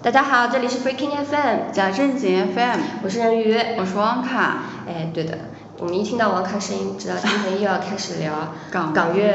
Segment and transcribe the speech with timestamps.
[0.00, 4.62] 大家好，这里是 Freaking FM，贾正经 FM，我是人鱼，我是王卡。
[4.86, 5.36] 哎，对的，
[5.78, 9.34] 我们一听到王卡声音，知道今天又要开始聊港港乐。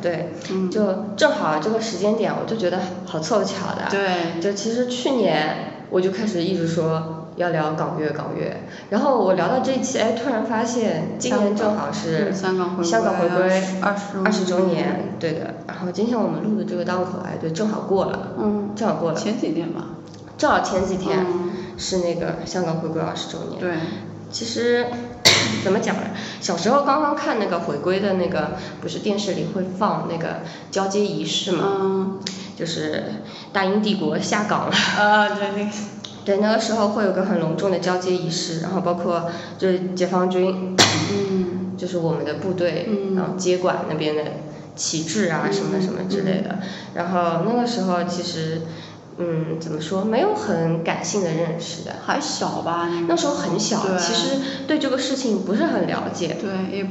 [0.00, 0.70] 对，嗯。
[0.70, 3.88] 就正好这个时间点，我就觉得好凑巧的。
[3.90, 4.40] 对。
[4.40, 8.56] 就其实去年我就开始一直说要聊港乐港乐，
[8.90, 15.54] 然后我聊到这一期，哎，突然发现今年正好是嗯香港回归二十二十周年，对的。
[15.66, 19.18] 然后今天我们录的这个档口，哎，对，正好过了，嗯，正好过了。
[19.18, 19.84] 前几天吧。
[20.38, 23.60] 正好前几天嗯是那个香港回归二十周年。
[23.60, 23.74] 对。
[24.30, 24.86] 其实
[25.62, 26.02] 怎么讲呢？
[26.40, 31.64] 小时候刚刚看那个回归的那个，不是电视里会放那个交接仪式嘛？
[31.80, 32.18] 嗯。
[32.56, 33.04] 就是
[33.52, 34.72] 大英帝国下岗了。
[34.72, 35.70] 啊，对那个。
[36.26, 41.46] 对，那个时候会有个很隆重的交接仪式，然后包括就是解放军，嗯。
[41.76, 44.22] 就是我们的部队，嗯然后接管那边的
[44.74, 46.58] 旗帜啊什么什么之类的。
[46.94, 48.62] 然后那个时候其实，
[49.18, 51.96] 嗯，怎么说，没有很感性的认识的。
[52.06, 52.88] 还小吧？
[53.06, 56.38] 那时候很小，其实对这个事情不是很了解。
[56.40, 56.86] 对，也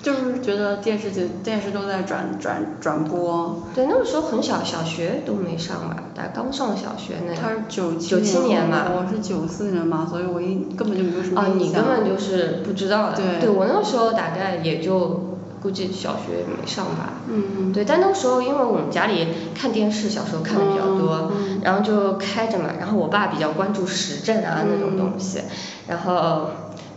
[0.00, 3.62] 就是觉得电视剧电视都在转转转播。
[3.74, 7.34] 对，那个时候很小，小学都没上吧，大概刚上小学那。
[7.34, 8.86] 他是九九七年嘛。
[8.88, 11.72] 我是九四年嘛，所以我一根本就没有什么啊，你。
[11.72, 13.16] 根本就是不知道的。
[13.16, 13.40] 对。
[13.40, 17.14] 对我那个时候大概也就估计小学没上吧。
[17.28, 17.72] 嗯。
[17.72, 25.40] 对，但那个时候因为我们家里看电视，小时候看的比较多，嗯然后就开着嘛，然后我爸比较关注时政啊那种东西，
[25.88, 26.50] 然后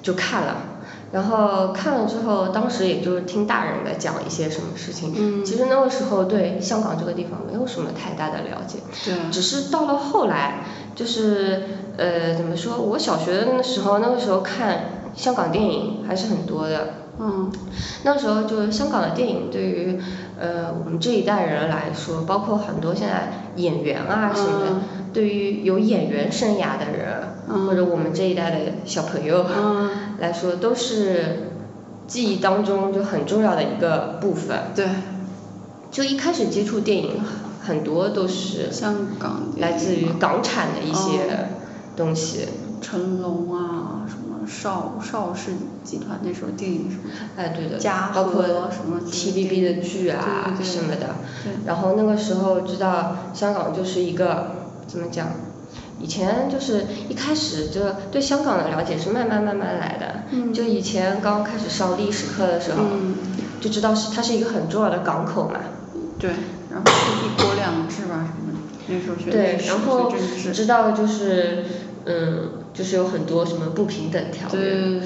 [0.03, 0.55] 就看了。
[1.11, 5.13] 然后看了之后，当时也就是听大人在讲一些什么事情。
[5.17, 5.43] 嗯。
[5.45, 8.79] 其实那个时候对香港这个地方没有什么太大的了解。
[9.03, 9.31] 对。
[9.31, 10.63] 只是到了后来，
[10.95, 11.63] 就是
[11.97, 16.93] 呃怎么说，我小学的那时候，那个时候看香港电影还是很多的。
[17.19, 17.51] 嗯。
[18.03, 19.99] 那时候就是香港的电影对于
[20.39, 24.81] 呃我们这一代人来说，包括很多现在演员啊什么的，嗯、
[25.13, 31.51] 对于有演员生涯的人，嗯、或者我们这一代的小朋友、嗯、 来说，都是
[32.07, 34.57] 记忆当中就很重要的一个部分。
[34.75, 34.85] 对。
[35.91, 37.19] 就一开始接触电影，
[37.61, 41.49] 很多都是香港来自于港产的一些
[41.97, 42.47] 东西。
[42.81, 45.51] 成龙啊，什么邵邵氏
[45.83, 47.03] 集团那时候电影什么。
[47.35, 47.77] 哎，对的。
[47.77, 51.15] 嘉包括什么 TVB 的剧啊什么的。
[51.43, 51.51] 对。
[51.65, 54.60] 然后那个时候知道香港就是一个
[54.91, 55.27] 怎么讲？
[56.01, 57.79] 以前就是一开始就
[58.11, 60.23] 对香港的了解是慢慢慢慢来的。
[60.31, 60.53] 嗯。
[60.53, 63.15] 就以前刚开始上历史课的时候，嗯、
[63.61, 65.59] 就知道是它是一个很重要的港口嘛。
[66.19, 66.31] 对，
[66.71, 70.11] 然后是一国两制吧什么的，那时候学对，历史然后。
[70.53, 71.65] 知道就是
[72.05, 75.01] 嗯，就是有很多什么不平等条约。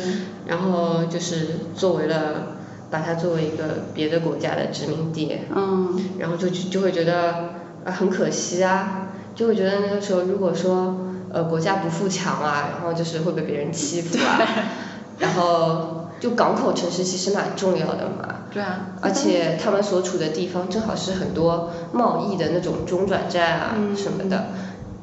[0.47, 2.55] 然后就是作为了
[2.89, 5.39] 把它作为一个别的国家的殖民地。
[5.53, 5.99] 嗯。
[6.19, 7.49] 然后就就会觉得
[7.83, 10.97] 啊很可惜啊，就会觉得那个时候如果说
[11.31, 14.39] 呃国家不富强啊，然后就是会被别人欺负啊。
[15.19, 18.35] 然后就港口城市其实蛮重要的嘛。
[18.51, 18.95] 对啊。
[19.01, 24.47] 而且他们所处的地方正好是很多贸易的那种中转站啊什么的，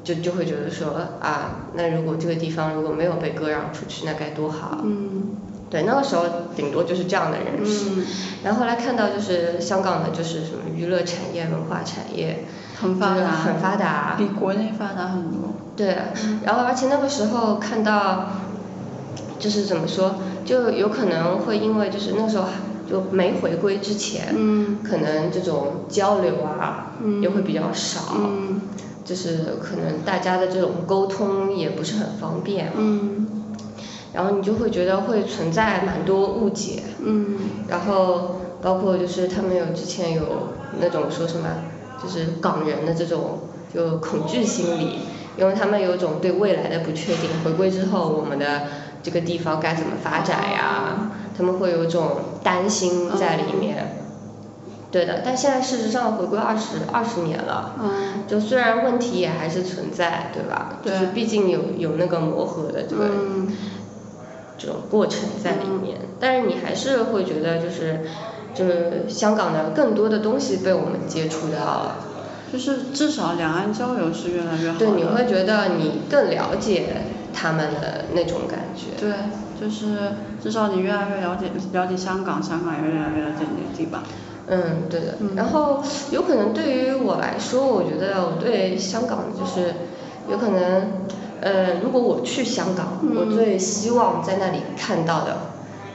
[0.05, 4.81] 就就会觉得说啊，那如果这个地方如果没有被割让出去，那该多好。
[4.83, 5.37] 嗯。
[5.71, 7.87] 对，那个时候顶多就是这样的认识。
[7.97, 8.05] 嗯。
[8.45, 12.45] 然后后来看到就是香港的就是什么娱乐产业、文化产业。
[12.83, 13.31] 很发达。
[13.31, 14.15] 很发达。
[14.19, 15.55] 比国内发达很多。
[15.75, 15.97] 对，
[16.45, 18.27] 然后而且那个时候看到，
[19.39, 22.45] 就是怎么说，就有可能会因为就是那时候
[22.91, 28.61] 就没回归之前，嗯，可能这种交流啊，嗯，也会比较少，嗯，
[29.03, 33.27] 就是可能大家的这种沟通也不是很方便，嗯，
[34.13, 40.23] 然后你就会觉得会存在蛮多误解，嗯，然后包括就是他们有之前有
[40.79, 41.49] 那种说什么，
[42.03, 43.41] 就是港人的这种
[43.73, 44.99] 就恐惧心理。
[45.35, 48.65] 因为他们有种对未来的不确定，回归之后我们的
[49.03, 51.11] 这个地方该怎么发展呀？
[51.35, 53.97] 他们会有种担心在里面。
[54.91, 60.81] 对的，但现在事实上回归二十二十年了，嗯，就虽然问题也还是存在，对吧？
[60.83, 60.93] 对。
[60.93, 63.49] 就是毕竟有有那个磨合的这个、嗯、
[64.59, 68.01] 这种过程在里面，但是你还是会觉得就是
[68.55, 71.97] 就是香港的更多的东西被我们接触到了。
[72.53, 77.03] 就是至少两岸交流是越来越好对，你会觉得你更了解
[77.33, 79.01] 他们的那种感觉。
[79.01, 79.15] 对，
[79.59, 80.13] 就是
[80.43, 84.03] 至少你越来越了解了解香港，香港也越来越了解你的地方。
[84.49, 85.15] 嗯，对的。
[85.21, 89.73] 嗯、然后有可能对于我来说，我觉得我对香港就是
[90.31, 90.89] 有可能，
[91.41, 95.39] 呃，如果我去香港，嗯、我最希望在那里看到的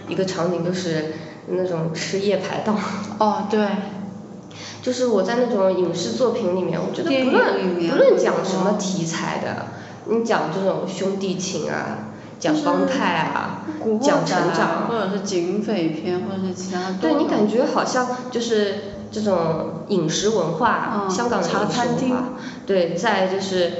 [0.07, 1.13] 一个场景就是
[1.47, 2.77] 那种吃夜排档。
[3.19, 3.67] 哦，对。
[4.81, 9.65] 就是我在那种影视作品里面，我觉得不论不论讲什么题材的，
[10.05, 12.07] 你讲这种兄弟情啊，
[12.39, 13.65] 讲帮派啊
[14.01, 18.75] 讲仔成长，或者是警匪片，或者是其他对你感觉觉好像就是
[19.11, 22.23] 这种饮食文化，嗯香港的饮食文化，
[22.65, 23.71] 对，在就是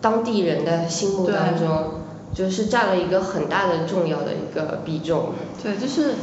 [0.00, 2.00] 当地人的心目当中，
[2.34, 5.32] 就是占了一个很大的重要的一个比重。
[5.62, 6.14] 对，就是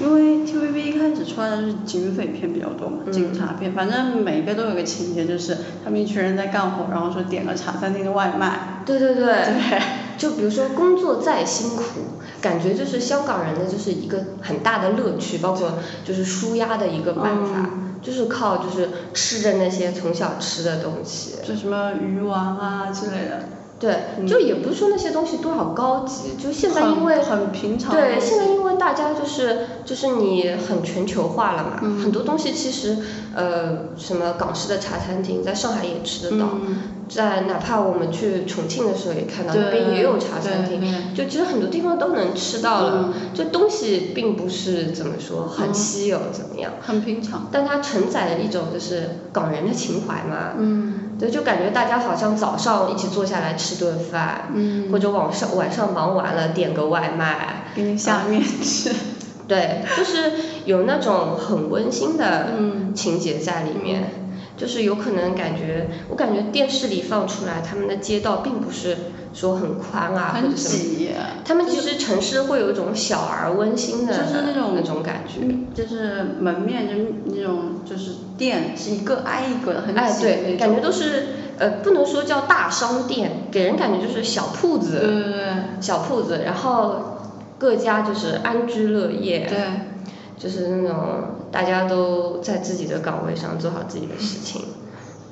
[0.00, 3.12] 因为 TVB 一开始出来的是警匪片比较多嘛，嗯。
[3.12, 9.82] 警察片，反正每一个都有个情节，就是他们一群人在干活，然后说点个茶餐厅的外卖，对对对，对。
[10.18, 11.82] 就比如说工作再辛苦，
[12.40, 15.72] 感觉就是香港人的就是一个很大的乐趣，包括
[16.04, 17.70] 就是舒压的一个办法，
[18.02, 21.36] 就是靠就是吃着那些从小吃的东西。
[21.42, 23.44] 就什么鱼丸啊之类的。
[23.82, 31.98] 对，就也不是说那些东西多少高级，就现在因为很很平常对，现在因为大家就是就是你很全球化了嘛，嗯。
[31.98, 32.96] 很多东西其实
[33.34, 36.76] 呃什么港式的茶餐厅在上海也吃得到，嗯。
[37.08, 40.80] 在哪怕我们去重庆的时候也看到那边也有茶餐厅
[41.14, 43.34] 就其实很多地方都能吃到了，嗯。
[43.34, 47.48] 就东西并不是怎么说很稀有怎么样，很平常。
[47.50, 58.92] 但它承载了一种就是港人的情怀嘛，嗯对，就感觉大家好像早上一起坐下来吃顿饭，嗯或者晚上晚上忙完了点个外卖，给你下面吃。
[59.46, 60.32] 对，就是
[60.64, 64.21] 有那种很温馨的嗯情节在里面，
[64.56, 68.96] 就是有可能感觉，我感觉电视里放出来他们的街道并不是
[69.32, 71.10] 说很宽啊，或很者什么，挤，
[71.44, 75.40] 他们其实城市会有一种小而温馨的就是那种那种感觉。
[75.42, 85.46] 嗯就是门面就是那种就是店是一个挨一个的，很哎，挤的感觉都是呃，不能说叫大商店，给人感觉就是小铺子，对对对
[85.80, 87.18] 小铺子，然后
[87.58, 89.58] 各家就是安居乐业，对，
[90.36, 90.98] 就是那种
[91.52, 94.62] 大家都在自己的岗位上做好自己的事情，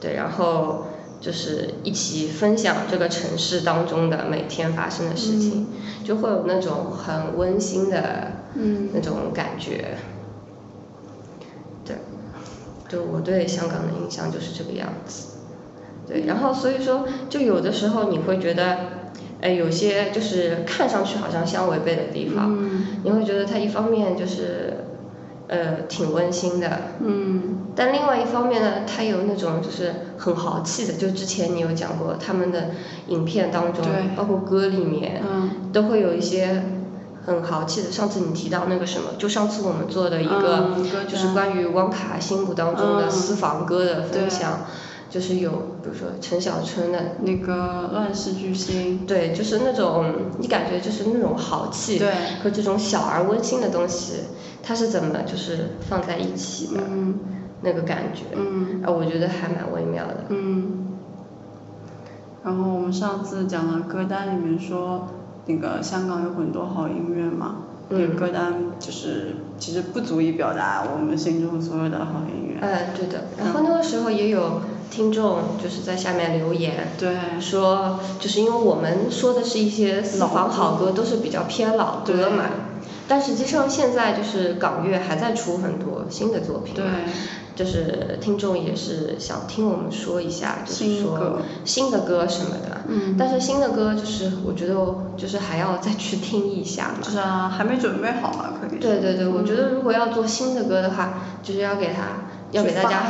[0.01, 0.85] 对，然后
[1.21, 5.67] 就是一起分享这个城市当中的每天发生的事情，
[6.05, 9.97] 就会有那种很温馨的嗯那种感觉，
[11.85, 11.97] 对，
[12.89, 15.39] 就我对香港的印象就是这个样子，
[16.07, 18.77] 对，然后所以说就有的时候你会觉得，
[19.41, 24.85] 哎，有些就是看上去好像相违背的地方，嗯你会觉得它一方面就是
[25.51, 27.57] 呃挺温馨的，嗯。
[27.77, 32.71] 但另外一方面呢，他有那种就是很豪气的，就之前你有讲过他们的
[33.09, 36.63] 影片当中对，包括歌里面，嗯都会有一些
[37.25, 37.91] 很豪气的。
[37.93, 40.77] 上次你提到那个什么，就上次我们做的一个
[41.09, 44.31] 就是关于汪卡心目当中的嗯私房歌的分对。
[44.31, 44.61] 享，
[45.11, 45.51] 就是有
[45.83, 52.11] 比如说陈小春的那个乱世巨星，对，就是那种你感觉就是那种豪气，对
[52.43, 54.21] 和这种小而温馨的东西，
[54.63, 57.19] 它是怎么就是放在一起的，嗯
[57.63, 60.25] 那个感觉，嗯啊，我觉得还蛮微妙的。
[60.31, 60.87] 嗯。
[62.43, 65.09] 然后我们上次讲的歌单里面说，
[65.45, 67.57] 那个香港有很多好音乐嘛，
[67.91, 72.61] 那个嗯歌单就是其实不足以表达我们心中所有的好音乐。
[72.61, 73.25] 哎，对的。
[73.37, 82.45] 然后那个时候也有听众就是在下面留言，对说就是因为我们说的是一些私房好歌，都是比较偏老歌嘛。
[83.07, 86.75] 但实际上现在就是港乐还在出很多新的作品。
[86.75, 86.85] 对
[87.57, 92.81] 就是听众也是想听我们说一下，就是说新的歌什么的。
[92.89, 94.75] 嗯但是新的歌就是我觉得
[95.17, 96.99] 就是还要再去听一下嘛。
[97.03, 98.91] 就是啊，还没准备好嘛，可以说。
[98.91, 103.09] 对对对，我觉得如果要做新的歌的话，就是要给他要给大家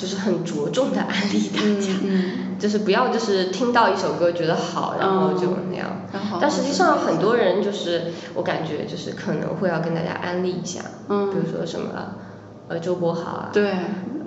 [0.00, 2.56] 就是很着重的安利大家，嗯。
[2.60, 5.88] 就是不要就是听到一首歌觉得好，然后就那样。
[6.40, 11.88] 但实际上很多人就是我感觉就是可能会要跟大家安利一下，嗯比如说什么
[12.68, 13.72] 呃周柏豪啊，对。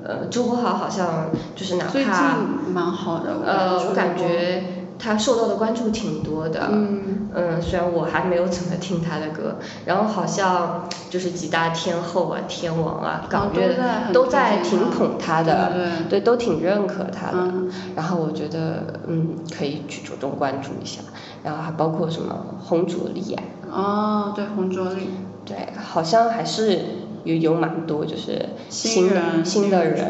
[0.05, 2.35] 呃周柏豪好像就是哪最近怕
[2.73, 4.63] 蛮好的，呃我感觉觉
[5.03, 7.29] 他受到的关注挺多的，嗯。
[7.35, 9.55] 嗯，虽然我还没有怎么听他的歌，
[9.85, 16.09] 然后好像就是几大天后啊、天王啊、港乐的都在挺捧他的，对对。
[16.09, 17.39] 对，都挺认可他的。
[17.39, 17.71] 嗯。
[17.95, 21.01] 然后我觉得，嗯，可以去主动关注一下。
[21.43, 25.09] 然后还包括什么洪卓立啊，哦，对，红卓立，
[25.43, 26.79] 对，好像还是
[27.23, 30.07] 有有蛮多就是新的新新的人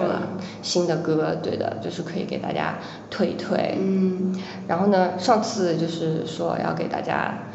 [0.61, 2.79] 新的歌，对的，就是可以给大家
[3.09, 3.77] 推一推。
[3.79, 4.33] 嗯
[4.67, 7.49] 然后呢，上次就是说要给大家，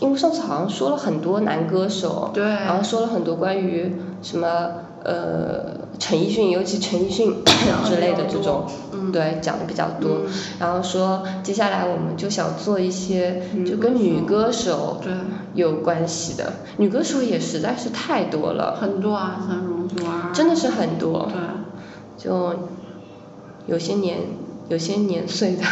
[0.00, 4.48] 因为上次好像说了很多男歌手，对然后说了很多关于什么
[5.04, 7.44] 呃陈奕迅，尤其陈奕迅
[7.84, 10.22] 之类的这种，嗯对，讲的比较多。
[10.26, 15.12] 嗯然后说接下来我们就想做一些就跟女歌手对
[15.54, 21.28] 有关系的，女歌手也实在是太多了，很多啊，像容祖儿，真的是很多。
[21.32, 21.40] 对，
[22.16, 22.54] 就
[23.66, 24.18] 有些年
[24.68, 25.62] 有些年岁的，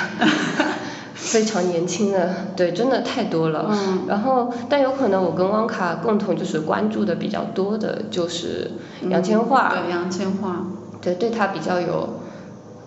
[1.14, 3.66] 非常年轻的，对，真的太多了。
[3.70, 4.00] 嗯。
[4.06, 8.70] 然后，但有可能我跟汪卡共同就是关注的比较多的就是
[9.08, 10.54] 杨千嬅，对杨千嬅，
[11.00, 12.08] 对，对她比较有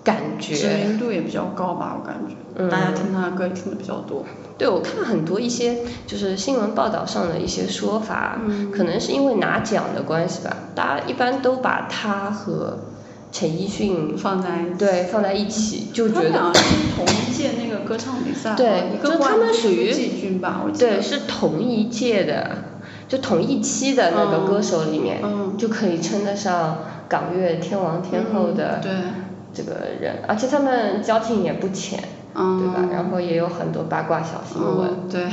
[0.04, 0.56] 感觉。
[0.56, 0.68] 知。
[0.88, 2.70] 名度也比较高吧，我感觉，嗯。
[2.70, 4.24] 大家听她的歌也听的比较多。
[4.58, 12.80] 对，我看很多一些就是新闻报道上的一些说法，嗯可能是因为拿奖的关系吧，大家一般都把他和
[13.32, 16.62] 陈奕迅放在对放在一起，就觉得俩是
[16.96, 20.92] 同一届那个歌唱比赛，对就他们属于一个季军吧，我记得。
[20.94, 22.52] 对是同一届的，
[23.10, 26.78] 就同一期的那个歌手里面，嗯就可以称得上
[27.10, 28.80] 港乐天王天后的
[29.54, 32.00] 这个人，而且他们交情也不浅，
[32.36, 32.90] 嗯对吧？
[32.92, 34.90] 然后也有很多八卦小新闻。
[34.90, 35.28] 嗯，对，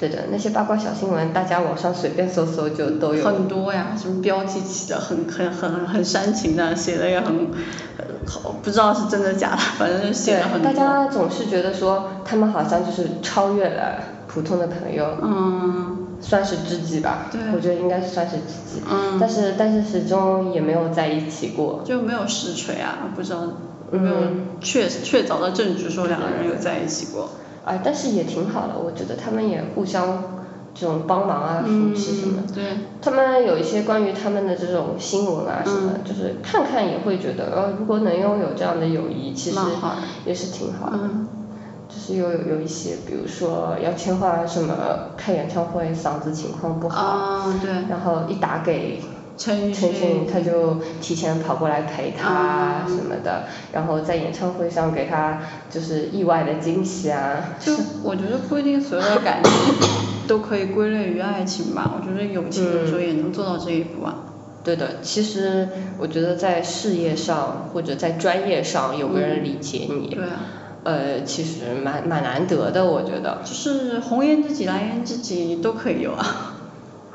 [0.00, 3.24] 对的，那些八卦小新闻，大家网上随便搜搜就都有。
[3.24, 7.46] 很多呀，什么标题起的很很很很煽情的，写的也很，
[8.62, 10.72] 不知道是真的假的， 反正就写对的很，多。
[10.72, 17.28] 大家总是觉得说他们好像就是超越了普通的朋友，嗯算是知己吧。
[17.32, 18.82] 对我觉得应该是算是知己。
[18.90, 21.82] 嗯但是但是始终也没有在一起过。
[21.84, 23.38] 就没有实锤啊，不知道
[23.92, 27.30] 有没有嗯确确凿的证据说两个人有在一起过。
[27.64, 30.22] 啊，但是也挺好的，我觉得他们也互相
[30.74, 32.54] 这种帮忙啊、扶持什么嗯，。
[32.54, 32.64] 对，
[33.02, 39.58] 他们有一些关于他们的这种新闻啊什么，嗯就是看看也会觉得，呃，如果能拥有这样的友谊，其实
[40.24, 40.98] 也是挺好的。
[41.02, 41.28] 嗯
[41.92, 44.74] 就是有有有一些，比如说杨千嬅什么
[45.16, 49.02] 开演唱会嗓子情况不好，啊对，然后一打给
[49.40, 57.56] 陈奕陈迅，他就提前跑过来陪他啊什么的，然后在演唱会上给他就是意外的惊喜啊。
[57.58, 57.72] 就
[58.04, 59.52] 我觉得不一定所有的感情
[60.28, 64.14] 都可以归类于爱情吧，我觉得友情有时候也能做到这一步啊。
[64.62, 65.66] 对的，其实
[65.96, 70.36] 我觉得在事业上或者在专业上有个人理解你，对啊，
[70.84, 73.38] 呃，其实蛮蛮难得的，我觉得。
[73.42, 76.56] 就是红颜知己、蓝颜知己都可以有啊，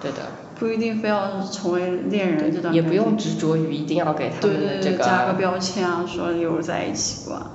[0.01, 0.17] 对的，
[0.57, 5.03] 不一定非要成为恋人这段也不用执着于一定要给他们的这个。
[5.03, 7.51] 加个标签啊，说有在一起过啊。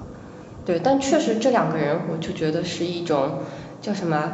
[0.64, 3.38] 对，但确实这两个人，我就觉得是一种
[3.80, 4.33] 叫什么，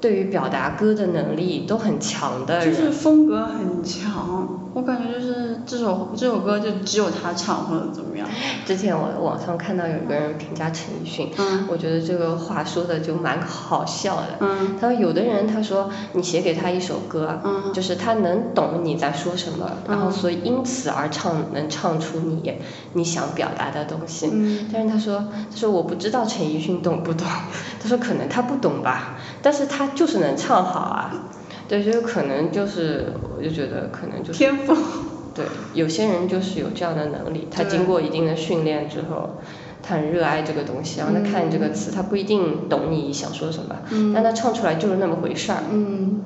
[0.00, 2.74] 对于表达歌的能力都很强的人。
[2.74, 8.26] 就是风格很强，我感觉就是这首这首歌就只有他唱或者怎么样。
[8.66, 14.26] 之前我网上看到有一个人评价陈奕迅，嗯我觉得这个话说的就蛮好笑的。
[14.40, 22.52] 嗯他说有的人他说你写给他一首歌，嗯就是他能懂你在说什么，然后嗯所以因此而唱能唱出你
[22.94, 24.28] 你想表达的东西。
[24.32, 27.24] 嗯但是他说他说我不知道陈奕迅懂不懂，
[27.80, 31.12] 他说可能他不懂吧，但是他就是能唱好啊。
[31.68, 34.76] 对，就是可能就是我就觉得可能就是天赋。
[35.34, 39.30] 对，有些人就是有这样的能力，他经过一定的训练之后，
[39.82, 45.58] 他很热爱这个东西，然后他看这个词，他不一定懂你想说什么，嗯但他唱出来就是那么回事儿。
[45.72, 46.20] 嗯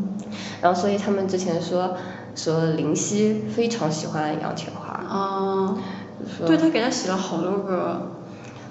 [0.60, 1.96] 然后所以他们之前说
[2.34, 5.76] 说林夕非常喜欢杨千嬅，
[6.46, 8.12] 对他给他写了好多歌。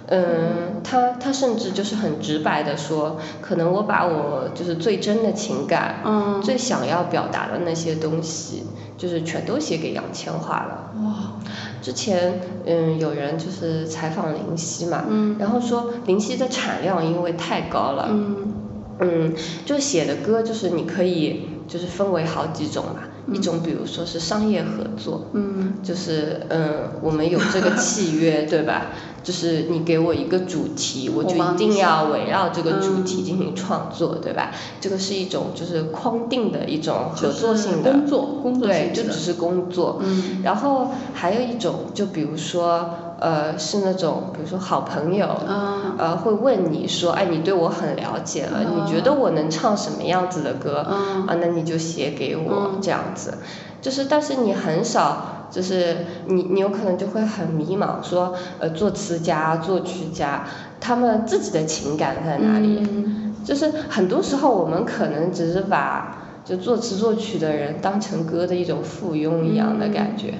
[0.10, 8.64] 嗯，他他甚至就是很直白的说，可能我把我就是最真的情感，嗯最想要表达的那些东西，
[8.98, 10.92] 就是全都写给杨千嬅了。
[11.04, 11.34] 哇。
[11.82, 18.54] 之前嗯有人就是采访林夕嘛，嗯然后说林夕的产量因为太高了，嗯
[19.00, 19.34] 嗯，
[19.66, 28.88] 就写的歌就是你可以就是分为好几种嘛，一种比如说是商业合作，嗯就是嗯我们有这个契约对吧？
[29.28, 34.52] 就是你给我一个主题，我就一定要围绕这个主嗯题进行创作，对吧？
[34.80, 40.00] 这个是一种就是框定的一种合作性的工作工作对，就只是工作。
[40.02, 50.86] 嗯然后还有一种，就比如说，呃，是那种，比如说好朋友，嗯呃，会问你说，哎，你对我很了解了，嗯你觉得我能唱什么样子的歌？
[50.90, 53.34] 嗯啊，那你就写给我、嗯这样子。
[53.82, 60.46] 就是，但是你很少，就是你你有可能就会很迷茫，说，呃，作词家、作曲家，
[60.80, 62.80] 他们自己的情感在哪里？
[62.82, 70.34] 嗯就是很多时候我们可能只是把就作词作曲的人当成歌的一种附庸一样的感觉，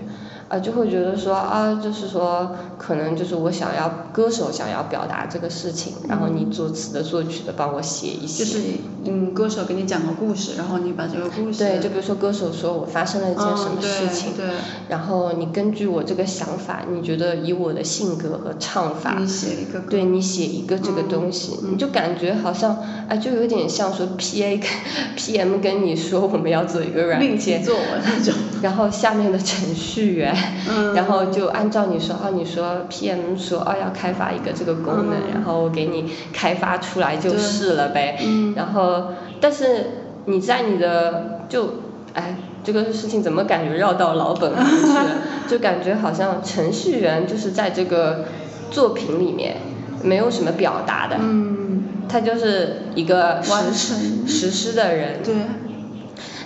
[0.50, 8.46] 啊，就会觉得说啊，就是说可能就是我想要歌手想要表达这个事情，然后你作词的作曲的帮我写一写。
[8.46, 8.60] 就是
[9.06, 14.56] 嗯，歌手给你讲个故事，然后你把这个故事对，就比如说歌手说我发生了一件什么嗯事情，对对
[14.90, 22.76] 然后你根据我这个想法，你觉得以我的性格和唱法，你写一个对你写一个这个东西，嗯你就感觉好像
[23.10, 24.70] 啊，就有点像说 P A 跟
[25.16, 28.34] P M 跟你说我们要做一个软命题件，作文那种。
[28.62, 30.36] 然后下面的程序员
[30.70, 30.94] 嗯。
[30.94, 35.34] 然后就按照你说，哦，你说 PM 说哦要开发一个这个功能，嗯。
[35.34, 38.18] 然后我给你开发出来就是了呗。
[38.26, 38.54] 嗯。
[38.56, 41.76] 然后，但是你在你的就，
[42.14, 45.06] 哎，这个事情怎么感觉绕到老本行去了？
[45.48, 48.26] 就感觉好像程序员就是在这个
[48.70, 49.58] 作品里面
[50.04, 54.28] 没有什么表达的，嗯，他就是一个完实成。
[54.28, 55.24] 实施的人。
[55.24, 55.34] 对，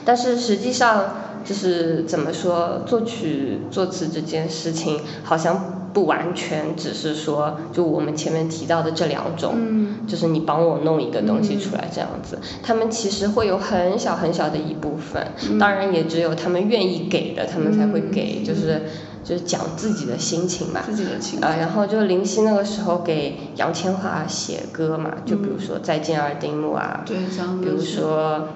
[0.05, 1.03] 但是实际上
[1.43, 9.88] 就是怎么说，作曲作词这件事情好像不完全只是说就我们前面提到的这两种，嗯。
[10.07, 15.60] 就是你帮我弄一个东西出来这样子，他们其实会有很小很小的一部分，嗯。
[15.60, 18.12] 当然也只有他们愿意给的，他们才会嗯。
[18.12, 18.81] 给，就是
[19.24, 20.81] 就是讲自己的心情嘛。
[20.83, 27.17] 自己的情啊，然后就林夕那个时候给杨千嬅写歌嘛，就比如说《再见二丁目》啊，对
[27.62, 28.48] 比如说，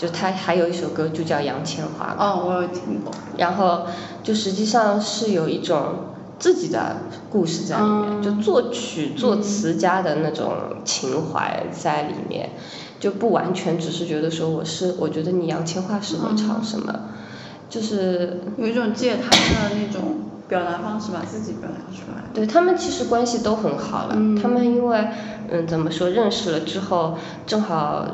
[0.00, 3.12] 就他还有一首歌就叫《杨千嬅》嘛，哦，我有听过。
[3.36, 3.82] 然后
[4.22, 6.06] 就实际上是有一种
[6.38, 6.96] 自己的
[7.28, 8.22] 故事在里面，嗯。
[8.22, 10.54] 就作曲作词家的那种
[10.86, 12.48] 情怀在里面，
[12.98, 16.98] 就不完全只是觉得说我是我觉得你杨千嬅适合唱什么，
[17.68, 20.16] 就是有一种借他的那种
[20.48, 22.24] 表达方式把自己表达出来。
[22.32, 24.34] 对他们其实关系都很好了，嗯。
[24.40, 25.08] 他们因为
[25.50, 28.06] 嗯怎么说认识了之后，正好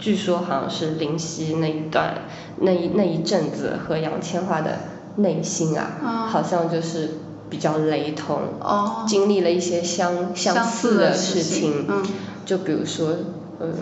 [0.00, 2.14] 据说好像是林夕那一段
[2.56, 4.78] 那一那一阵子和杨千嬅的
[5.16, 7.10] 内心啊，啊好像就是
[7.48, 9.04] 比较雷同，哦。
[9.06, 12.02] 经历了一些相相似似的事事情嗯。
[12.44, 13.14] 就比如说。
[13.62, 13.74] 嗯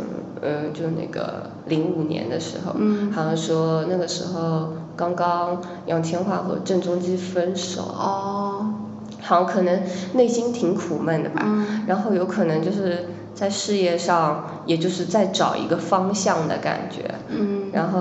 [0.43, 3.13] 呃，就那个零五年的时候，嗯。
[3.13, 8.75] 好像说那个时候刚刚杨千嬅和郑中基分手，哦，
[9.23, 9.81] 好像可能
[10.15, 11.85] 内心挺苦闷的吧，嗯。
[11.87, 13.07] 然后有可能就是
[13.39, 17.71] 在事业上，也就是在找一个方向的感觉，嗯。
[17.73, 18.01] 然后，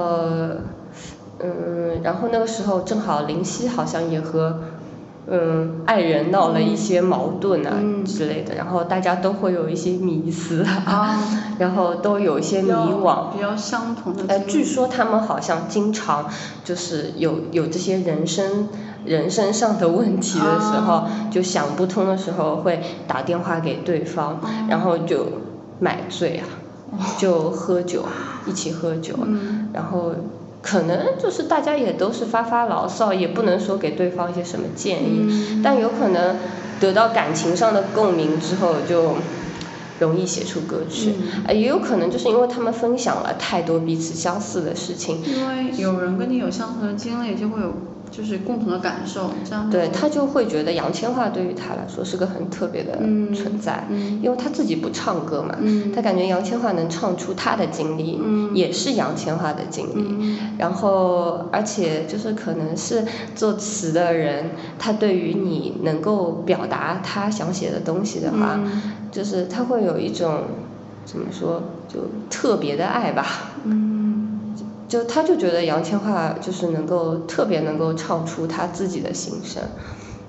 [1.40, 4.62] 嗯，然后那个时候正好林夕好像也和，
[5.28, 8.04] 嗯，爱人闹了一些矛盾啊嗯。
[8.04, 11.20] 之类的，然后大家都会有一些迷思啊，啊
[11.60, 16.28] 然后都有一些迷比较惘，比较相同的呃，据说他们好像经常
[16.64, 18.70] 就是有有这些人生
[19.08, 24.50] 人生上的问题的时候，啊就想不通的时候会打电话给对方，哦。
[24.70, 25.26] 然后就
[25.80, 26.46] 买醉啊，
[27.18, 28.04] 就喝酒，
[28.46, 29.70] 一起喝酒，嗯。
[29.74, 30.14] 然后
[30.62, 35.62] 可能就是大家也都是发发牢骚，也不能说给对方一些什么建议，嗯。
[35.64, 36.36] 但有可能
[36.80, 39.14] 得到感情上的共鸣之后就。
[40.00, 41.42] 容易写出歌曲，嗯。
[41.48, 47.74] 呃，也有可能就是因为他们分享了太多彼此相似的事情，因为有人跟你有相同的经历，就会有
[48.10, 60.38] 就是共同的感受，这样对他就会觉得杨千嬅对于他来说是个很特别的嗯存在，嗯因为他自己不唱歌嘛，嗯他感觉杨千嬅能唱出他的经历，嗯也是杨千嬅的经历，嗯。
[60.58, 63.04] 然后而且就是可能是
[63.36, 70.44] 作词的人，他对于你能够表达他想写的东西的话，嗯就是他会有一种
[71.06, 73.26] 怎么说就特别的爱吧，
[73.64, 73.97] 嗯
[74.88, 79.62] 就他就觉得杨千嬅就是能够特别能够唱出他自己的心声，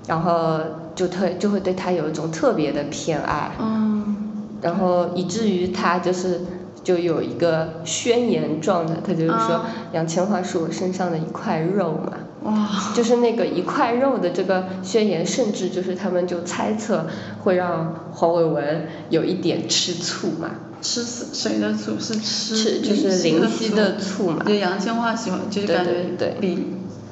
[0.07, 0.59] 然后
[0.95, 4.17] 就特就会对他有一种特别的偏爱，嗯
[4.61, 6.41] 然后以至于他就是
[6.83, 12.67] 就有一个宣言状的，他就是说啊杨千嬅是我身上的一块肉嘛，哇。
[12.93, 17.05] 就是那个一块肉的这个宣言，甚至就是他们就猜测
[17.43, 20.49] 会让黄伟文有一点吃醋嘛，
[20.81, 22.55] 吃死谁的醋是吃？
[22.55, 24.43] 吃就是林林夕的醋嘛。
[24.45, 26.35] 就杨千嬅喜欢，就是对感觉对对。
[26.39, 26.67] 比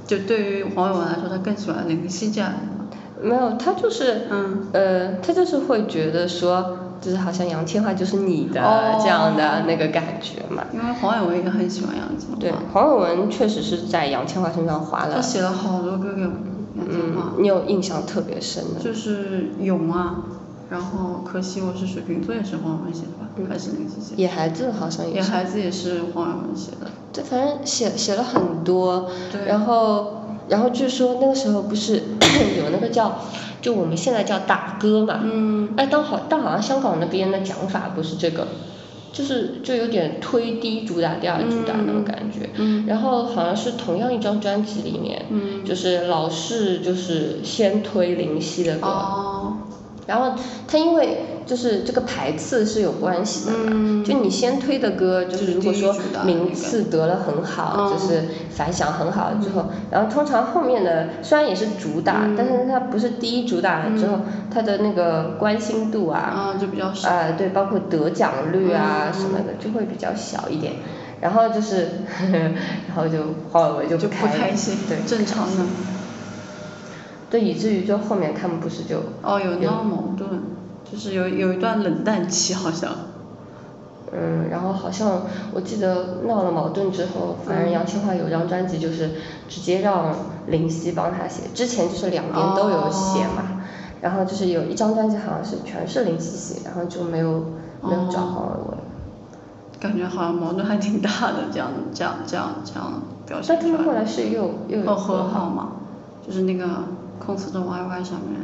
[0.06, 2.58] 就对于黄伟文来说，他更喜欢林夕这样的。
[3.21, 4.67] 没有，他就是，嗯。
[4.73, 8.99] 呃，他就是会觉得说，就是好像杨千嬅就是你的、哦。
[9.01, 10.63] 这样的那个感觉嘛。
[10.73, 16.36] 因为黄伟文也很喜欢杨千嬅，对，黄伟文确实是在杨千嬅身上花了，他写了好多歌给杨千
[16.89, 18.80] 嗯，你有印象特别深的？
[18.80, 20.23] 就是勇啊，
[20.69, 24.21] 然后可惜我是水瓶座也是黄伟文写的吧，还是林夕写的？
[24.21, 25.17] 野孩子好像也是。
[25.17, 26.91] 野孩子也是黄伟文写的。
[27.13, 32.03] 对，反正写写了很多，对然后然后据说那个时候不是
[32.60, 33.19] 有那个叫，
[33.62, 38.47] 就我们现在叫打歌嘛，嗯哎，但好但好像香港那边的讲法不是这个，
[39.13, 49.57] 就是就有点推低主打第二主打那种感觉，嗯然后好像是同样一张专辑里面，嗯就是老是就是先推林夕的歌，哦
[50.08, 50.34] 然后
[50.67, 67.10] 他因为就是这个排次是有关系的嘛，嗯就你先推的歌，就就是是如果说名次得了很好，嗯就是反响很好之后，然后通常后面的虽然也是主打，嗯但是它不是第一主打了之后，它的那个关心度啊，啊就比较少。
[67.10, 70.74] 啊、对，包括得奖率啊嗯什么的，就会比较小一点。
[71.20, 71.88] 然后就是，
[72.88, 73.17] 然后就
[73.52, 75.63] 黄伟文就不开心，对，正常的。
[77.29, 80.29] 对，以至于就后面他们不是就哦有闹矛盾，
[80.89, 82.91] 就是有有一段冷淡期好像。
[84.09, 89.11] 嗯，然后好像我记得闹了矛盾之后，反正杨千嬅有张专辑就是
[89.49, 90.15] 直接让
[90.47, 93.61] 林夕帮他写，之前就是两边都有写嘛，
[93.99, 97.47] 然后就是有一张专辑好像是全是林夕写，然后就没有
[97.83, 98.77] 没有找黄伟文。
[99.77, 103.59] 感觉好像矛盾还挺大的，这样这样这样这样表现出来。
[103.59, 105.73] 但他们后来是又又和好嘛，
[106.25, 106.65] 就是那个
[107.27, 108.39] concert YY 上面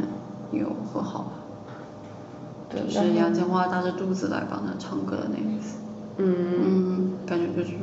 [0.51, 1.31] 有和好。
[2.69, 5.77] 就是杨千嬅大着肚子来帮他唱歌的那一次，
[6.17, 7.77] 嗯，感觉就是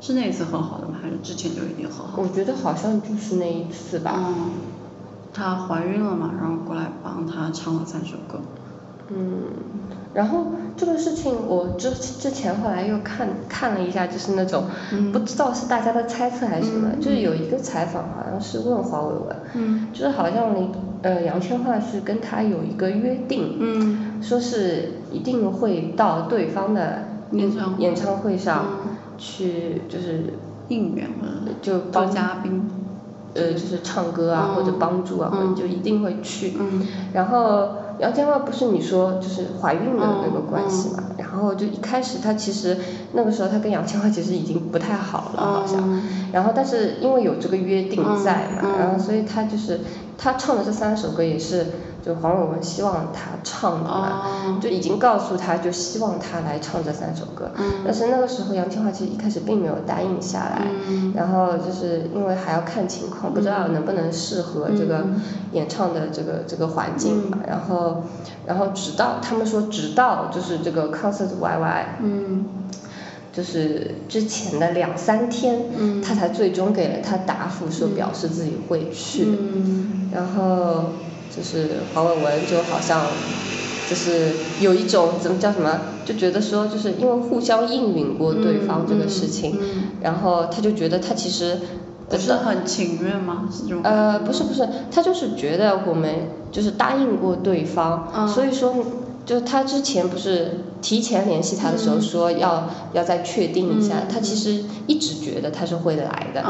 [0.00, 0.94] 是那一次和好的吗？
[1.02, 2.22] 还是之前就已经和好？
[2.22, 4.14] 我觉得好像就是那一次吧。
[4.16, 4.50] 嗯，
[5.34, 8.38] 她怀孕了嘛，然后过来帮她唱了三首歌。
[9.08, 9.44] 嗯，
[10.14, 14.64] 然后这个事情我之之前后来又看看了一下，就是那种
[15.12, 20.70] 不知道是大家的猜测还是什么，就是有一个采访好像是问黄伟文，就是好像林
[21.02, 28.64] 呃杨千嬅是跟他有一个约定，说是一定会到对方的演唱演唱会上
[29.18, 30.34] 去就是
[30.68, 31.08] 应援
[31.62, 32.68] 就当嘉宾。
[33.38, 36.54] 呃，就是唱歌啊，或者帮助啊，或者就一定会去。
[37.12, 41.04] 然后杨千嬅不是你说就是怀孕的那个关系嘛？
[41.18, 42.76] 然后就一开始她其实
[43.12, 46.00] 那个时候她跟杨千嬅其实已经不太好了，好像。
[46.32, 49.80] 然后但是因为有这个约定在嘛，然后所以她就是
[50.18, 51.66] 她唱的这三首歌也是。
[52.06, 57.50] 就黄伟文希望他唱的嘛，就已经告诉他就希望他来唱这三首歌，
[57.84, 60.68] 但是那个时候杨千嬅其实一开始并没有答应下来，
[61.16, 65.04] 然后就是因为还要看情况，不知道能不能适合这个
[65.50, 68.04] 演唱的这个这个环境嘛，然后
[68.46, 71.84] 然后直到他们说直到就是这个 concert YY，
[73.32, 79.26] 就是之前的两三天，他才最终给了他答复说表示自己会去，
[80.12, 80.84] 然后。
[81.36, 83.10] 就是黄伟文就好像，
[83.86, 89.58] 就是有一种怎么叫什么，就觉得说就是因为互相应允过对方这个事情，
[90.00, 91.58] 然后他就觉得他其实
[92.08, 93.48] 不是很情愿吗？
[93.52, 93.82] 是这种？
[93.84, 96.08] 呃，不是不是，他就是觉得我们
[96.50, 98.74] 就是答应过对方，所以说
[99.24, 106.42] 就他之前不是提前联系他的时候说要要再确定一下，他其实一直觉得他是会来的。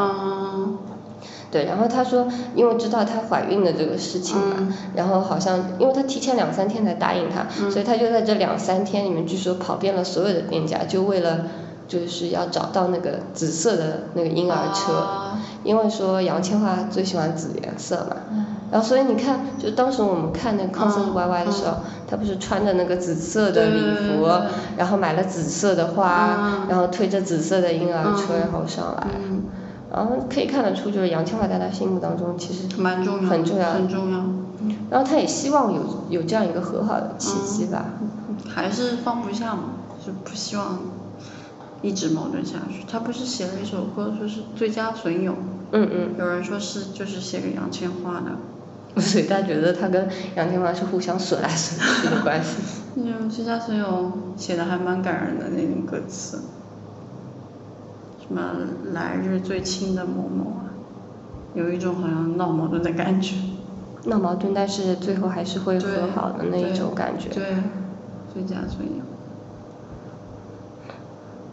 [1.56, 11.46] 对，然后她说，因为知道她怀孕的这个事情嘛，然后好像因为她提前两三天才答应他，所以她就在这两三天里面，据说跑遍了所有的店家，就为了
[11.88, 18.16] 就是要找到那个紫色的那个婴儿车，因为说杨千嬅最喜欢紫颜色嘛，
[18.70, 24.28] 然后所以你看，就当时我们看那个 concert YY 的时候，他不是穿着那个紫色的礼服，
[24.76, 29.06] 然后买了紫色的花，然后推着紫色的婴儿车然后上来。
[29.92, 34.24] 然后可以看得出，就是杨千嬅在他心目当中其实蛮重要，很重要，很重要。
[34.90, 37.84] 然后他也希望有有这样一个和好的契机吧。
[38.48, 39.64] 还是放不下嘛，
[40.04, 40.78] 就不希望
[41.82, 42.84] 一直矛盾下去。
[42.90, 45.34] 他不是写了一首歌，说是最佳损友。
[45.72, 46.14] 嗯嗯。
[46.18, 49.00] 有人说是就是写给杨千嬅的。
[49.00, 52.56] 所以他觉得他跟杨千嬅是互相损来损去的关系。
[52.96, 56.40] 嗯，最佳损友写的还蛮感人的那种歌词。
[58.28, 58.52] 什么
[58.92, 60.74] 来日最亲的某某啊，
[61.54, 63.36] 有一种好像闹矛盾的感觉。
[64.04, 67.28] 闹矛盾，但是最后还是会和好的那一种感觉。
[67.28, 67.56] 对，
[68.32, 69.02] 最佳损友。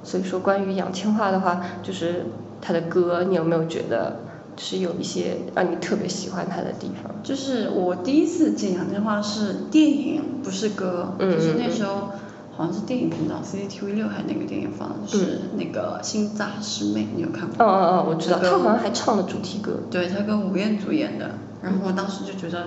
[0.03, 2.25] 所以说，关于杨千嬅的话，就是
[2.62, 4.17] 她的歌，你有没有觉得
[4.57, 7.13] 是有一些让你特别喜欢她的地方？
[7.23, 12.09] 就是我第一次见杨千嬅是电影，不是歌，就是那时候。
[12.55, 15.07] 好像是电影频道，CCTV 六还是哪个电影放的？
[15.07, 17.65] 是那个《新扎师妹》，你有看过？
[17.65, 18.37] 哦哦哦，我知道。
[18.37, 19.79] 她好像还唱了主题歌。
[19.89, 21.31] 对，她跟吴彦祖演的。
[21.63, 22.65] 然后我当时就觉得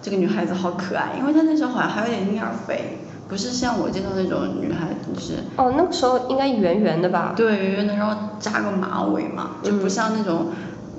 [0.00, 5.34] 这个女孩子好可爱，因为她那时候好像还有点婴儿肥，不是像我见到那种女孩子是。
[5.56, 7.34] 哦，那个时候应该圆圆的吧？
[7.36, 10.46] 对，圆圆的，然后扎个马尾嘛，就不像那种，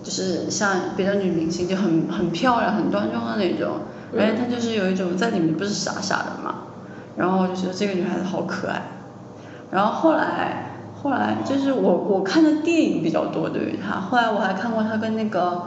[0.03, 3.77] 就是像别的女明星就很很漂亮、很端庄的那种，
[4.13, 6.55] 而且她就是有一种在里面不是傻傻的嘛。
[7.19, 8.82] 然后我就觉得这个女孩子好可爱，
[9.69, 10.71] 然后后来
[11.03, 15.63] 后来就是我我看的电影比较多对于她，后来我还看过她跟那个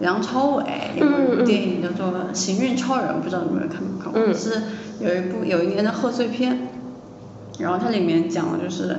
[0.00, 0.64] 梁朝伟
[0.96, 4.34] 有部电影叫做《行运超人》，不知道你们看没看过？
[4.34, 4.62] 是
[4.98, 6.68] 有一部有一年的贺岁片，
[7.60, 8.96] 然后它里面讲的就是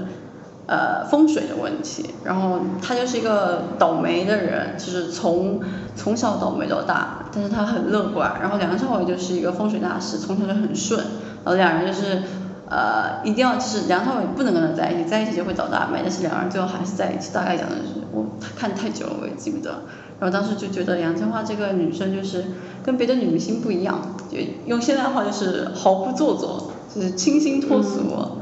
[0.65, 5.60] 呃风水的问题，然后他就是一个倒霉的人，就是从
[5.98, 11.04] 从小倒霉到大，但是他很乐观，然后梁朝伟就是一个风水大师，从小就很顺。
[11.48, 12.22] 然后两人就是，
[12.70, 16.02] 呃，一定要就是梁朝伟不能跟他在一起，在一起就会倒大霉。
[16.04, 17.32] 但是两人最后还是在一起。
[17.34, 18.26] 大概讲的是我
[18.58, 19.84] 看太久了，我也记不得。
[20.20, 22.44] 然后当时就觉得杨千嬅这个女生就是
[22.84, 28.00] 跟别的女明星不一样，就用现在话就是毫不做作，就是清新脱俗，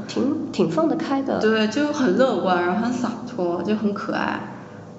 [0.08, 1.38] 挺挺放得开的。
[1.38, 4.40] 对，就很乐观，然后很洒脱，就很可爱。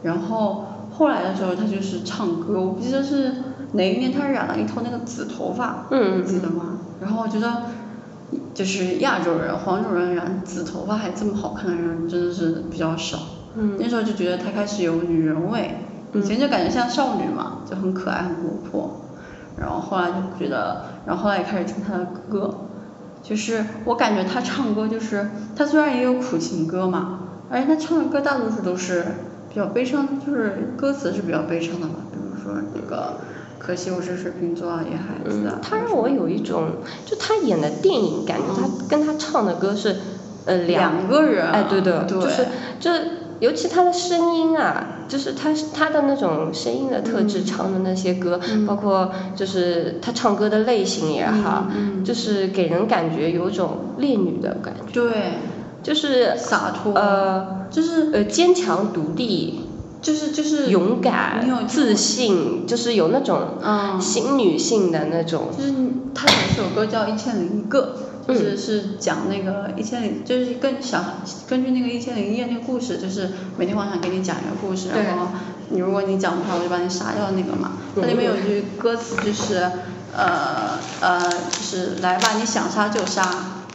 [0.03, 3.33] 然后后来的时候，她就是唱歌，我不记得是
[3.73, 6.79] 哪一年她染了一头那个紫头发，嗯你记得吗？
[7.01, 7.63] 然后我觉得。
[8.53, 13.17] 就是亚洲人、黄种人染紫头发还这么好看的人真的是比较少。
[13.55, 13.77] 嗯。
[13.79, 15.75] 那时候就觉得她开始有女人味，
[16.13, 19.01] 以前就感觉像少女嘛，就很可爱、很活泼。
[19.59, 22.53] 然后后来就觉得，然后后来也开始听她的歌，
[23.23, 29.05] 就是我感觉她唱歌就是，她虽然也有苦情歌嘛，而且她唱的歌大多数都是
[29.49, 33.13] 比较悲伤，就是歌词是比较悲伤的嘛，比如说那个。
[33.59, 35.59] 可惜我是水瓶座啊，野孩子啊。
[35.61, 36.69] 他让我有一种，
[37.05, 39.95] 就他演的电影，感觉他跟他唱的歌是，
[40.45, 41.47] 呃两个人。
[41.49, 42.47] 哎，对对，就是
[42.79, 42.91] 就
[43.39, 51.67] 尤其他的声音啊，就是他他的那种声音的特质，唱的那些歌，包括就是他唱歌的类型也好，
[52.05, 54.93] 就是给人感觉有种烈女的感觉。
[54.93, 55.11] 对。
[55.83, 56.93] 就是洒脱。
[56.95, 59.61] 呃，就是呃坚强独立。
[60.01, 63.57] 就是就是勇敢，你有自信，就是有那种
[63.99, 65.49] 新女性的那种。
[65.57, 65.73] 就是
[66.13, 67.95] 他有一首歌叫《一千零一个》，
[68.27, 71.03] 就是是讲那个一千零，就是跟小
[71.47, 75.27] 根据那个一千零一夜那个故事，就是每天晚上给你讲一个故事，然后
[75.69, 77.73] 你如果你讲不出来，我就把你杀掉那个嘛。
[77.95, 79.55] 它里面有句歌词就是
[80.15, 83.23] 呃呃，就是来吧，你想杀就杀，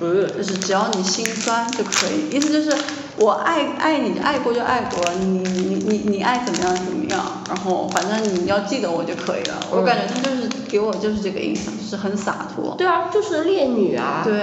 [0.01, 2.77] 就是只要你心酸就可以，意思就是。
[3.19, 9.55] 我爱爱你，爱过就爱过，你你你你爱怎么样怎么样，然后反正你要记得我就可以了。
[9.71, 12.75] 我感觉他就是给我就是这个印象，就是很洒脱。
[12.79, 14.23] 对啊，就是烈女啊。
[14.25, 14.43] 对。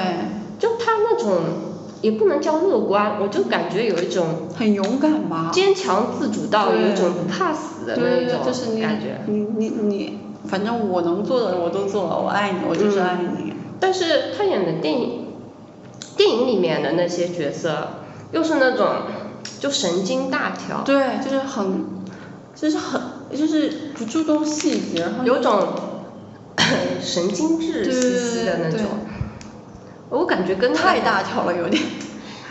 [0.60, 1.40] 就他那种，
[2.02, 5.50] 也不能叫乐观，我就感觉有一种很勇敢吧。
[5.52, 9.20] 坚强自主到有一种不怕死的那种感觉。
[9.26, 13.52] 你你你，反正我能做的我都做了，我爱你，我就是爱你。
[13.80, 15.29] 但是他演的电影，
[16.20, 17.88] 电影里面的那些角色。
[18.32, 18.88] 又是那种
[19.60, 21.86] 就神经大条，对，就是很，
[22.54, 23.02] 就是很，
[23.36, 25.68] 就是不注重细节，有种
[27.02, 28.86] 神经质兮兮的那种。
[30.10, 31.82] 我感觉跟太大条了，有点。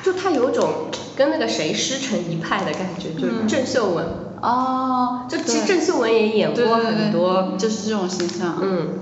[0.02, 4.04] 就他有种跟那个谁师承一派的感觉，就是郑秀文。
[4.42, 5.26] 哦。
[5.28, 8.58] 就其实郑秀文也演过很多，就是这种形象。
[8.60, 8.98] 嗯。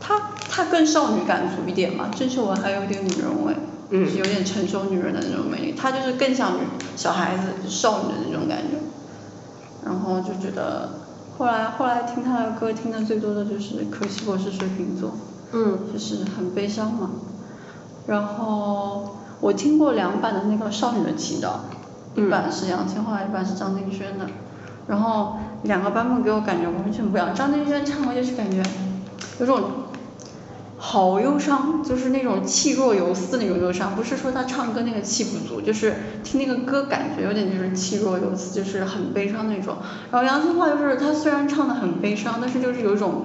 [0.00, 3.54] 她她更少女感足一点嘛，郑秀文还有点女人味。
[3.90, 6.60] 嗯，是有点成熟女人的那种魅力，她就是更像女
[6.96, 8.76] 小孩子少女的那种感觉，
[9.84, 10.90] 然后就觉得，
[11.38, 15.10] 后来后来听她的歌听的最多的就是《可惜我是水瓶座》，
[15.52, 17.10] 嗯，就是很悲伤嘛，
[18.06, 21.46] 然后我听过两版的那个《少女的祈祷》，
[22.20, 24.26] 一版是杨千嬅，一版是张敬轩的，
[24.86, 28.62] 然后两个版本给我感觉完全不一样，张敬轩唱歌就是感觉
[29.40, 29.62] 有种。
[30.80, 39.76] 好忧伤，就是那种气若游丝那种忧伤，不是说他唱歌那个气不足，就是听那个歌感觉有点就是气若游丝，就是很悲伤那种。
[40.12, 43.24] 然后杨千嬅就是她虽然唱的很悲伤，但是就是有一种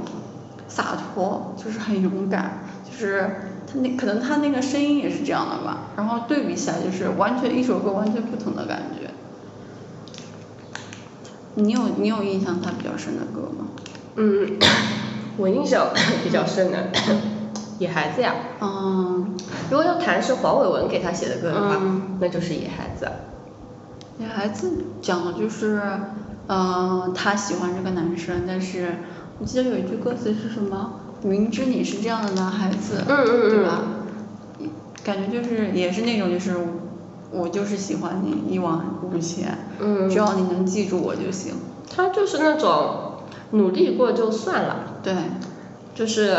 [0.68, 3.36] 洒脱，就是很勇敢，就是
[3.68, 5.92] 她那可能她那个声音也是这样的吧。
[5.96, 9.12] 然后对比起来就是完全一首歌完全不同的感觉。
[11.56, 13.68] 你有你有印象他比较深的歌吗？
[14.16, 14.58] 嗯，
[15.38, 15.90] 我印象
[16.24, 16.90] 比较深的。
[17.80, 19.36] 野孩子呀，嗯，
[19.70, 21.82] 如果要谈是黄伟文给他写的歌的话，
[22.20, 23.08] 那就是野孩子。
[24.20, 25.82] 野孩子讲的就是，
[26.48, 28.98] 呃，他喜欢这个男生，但是
[29.40, 30.94] 我记得有一句歌词是什么？
[31.24, 33.82] 明知你是这样的男孩子，嗯嗯对吧？
[35.04, 36.56] 感觉就是也是那种就是，
[37.32, 41.56] 我就是喜欢你一往无前，嗯，只要你能记住我就行。
[41.96, 43.14] 他就是那种
[43.52, 45.16] 努力过就算了，对，
[45.96, 46.38] 就是。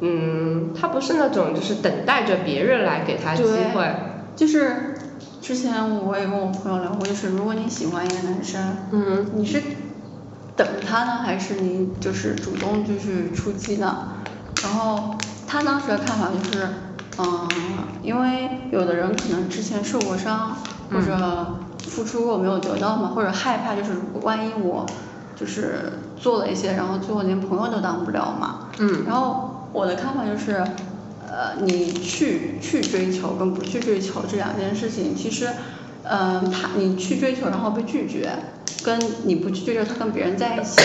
[0.00, 3.94] 嗯，他不是那种就是等待着别人来给他机会，
[4.34, 4.94] 就是
[5.42, 9.62] 之前我也跟我朋友聊过，就是如果你喜欢一个男生，嗯，你是
[10.56, 14.08] 等他呢，还是你就是主动就是出击呢？
[14.62, 16.66] 然后他当时的看法就是，
[17.18, 17.48] 嗯，
[18.02, 20.56] 因为有的人可能之前受过伤，
[20.90, 23.90] 或者付出过没有得到嘛，或者害怕就是
[24.22, 24.86] 万一我
[25.36, 29.49] 就是做了一些，然后最后连朋友都当不了嘛，嗯，然后。
[29.72, 30.64] 我的看法就是，
[31.28, 35.48] 呃，你去去追求跟不去追求这两件事情，其实，
[36.02, 38.30] 嗯，他你去追求然后被拒绝，
[38.82, 40.80] 跟你不去追求他跟别人在一起，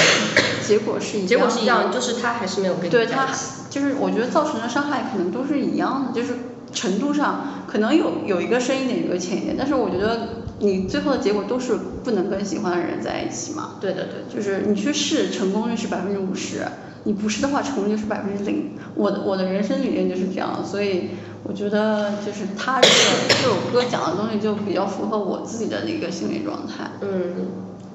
[0.68, 1.28] 结果是一样。
[1.28, 3.28] 结果是一样，就是他还是没有跟你对他，
[3.70, 6.36] 就是我觉得造成的伤害可能都是一样的，就是
[6.72, 13.78] 程度上可能有有一个深一点，有一个浅一点，但是我觉得你最后的结果都是不能跟喜欢的人在一起嘛。
[13.82, 14.36] 对的对。
[14.36, 16.60] 就是你去试，成功率是百分之五十；
[17.06, 18.72] 你不是的话，成功率是百分之零。
[18.96, 21.12] 我的我的人生理念就是这样，所以
[21.44, 22.96] 我觉得就是他这个
[23.30, 26.90] 这首歌讲的东西就比较符合我自己的那个心理状态。
[27.02, 27.48] 嗯，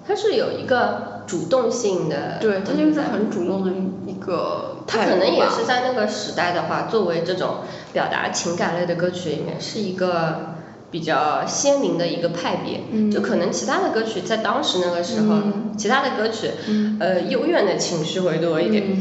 [0.07, 2.39] 他是有一个主动性的。
[2.41, 3.73] 对，他就是很主动的
[4.07, 4.77] 一个。
[4.87, 7.59] 他可能也是在那个时代的话，作为这种
[7.93, 10.50] 表达情感类的歌曲里面，是一个。
[10.91, 15.37] 比较鲜明的一个派别，就可能其他的歌曲在当时那个时候，
[15.77, 16.51] 其他的歌曲，
[16.99, 19.01] 呃，幽怨的情绪会多一点，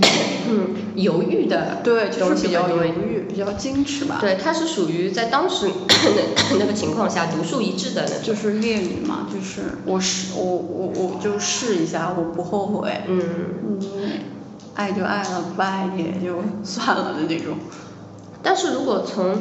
[0.49, 4.19] 嗯，犹豫的对，就是比较犹豫，比较矜持吧。
[4.21, 5.67] 对，它是属于在当时
[6.59, 8.23] 那个情况下独树一帜的那种。
[8.23, 13.01] 就是烈女嘛，就是我试我我我就试一下，我不后悔。
[13.07, 13.19] 嗯
[13.65, 13.79] 嗯，
[14.75, 17.55] 爱就爱了，不爱也就算了的那种。
[18.41, 19.35] 但是如果从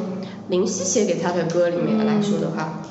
[0.49, 2.81] 林夕写给他的歌里面来说的话，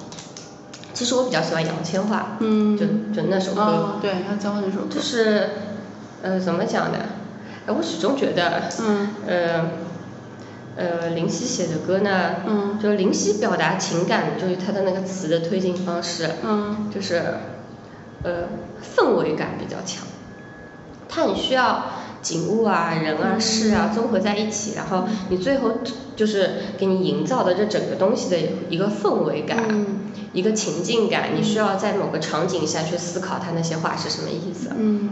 [0.94, 2.38] 其实我比较喜欢杨千嬅，
[2.76, 5.50] 就就那首歌，对，他教那首歌，就是
[6.22, 6.98] 呃怎么讲呢？
[7.66, 8.62] 哎，我始终觉得，
[9.26, 9.70] 呃
[10.76, 12.36] 呃林夕写的歌呢，
[12.82, 16.30] 就林夕表达情感，就是他的那个词的推进方式，
[16.92, 17.22] 就是
[18.22, 18.44] 呃
[18.96, 20.06] 氛围感比较强，
[21.08, 21.84] 他很需要。
[22.22, 25.72] 景物啊，人啊，事啊，综合在一起，然后你最后
[26.16, 28.36] 就是给你营造的这整个东西的
[28.68, 29.58] 一个氛围感，
[30.32, 34.70] 一个情境感，你需要在某个场景下去思考他那些话是什么意思。
[34.76, 35.10] 嗯。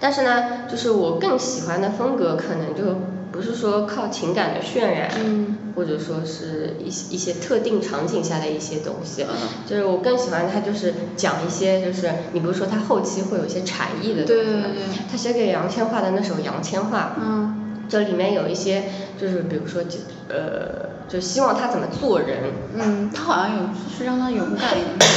[0.00, 3.17] 但是呢，就是我更喜欢的风格可能就。
[3.38, 5.08] 不是说靠情感的渲染，
[5.76, 9.24] 或者说是一一些特定场景下的一些东西，
[9.64, 14.64] 就是我更喜欢他就是讲一些就是你不是说他后期会有一些禅意的东西吗？
[15.08, 16.86] 他写给杨千嬅的那首《杨千嬅》，
[17.88, 18.86] 这里面有一些
[19.20, 22.38] 就是比如说就呃就希望他怎么做人，
[22.74, 23.62] 嗯，他好像有
[23.96, 25.10] 是让他勇敢一点，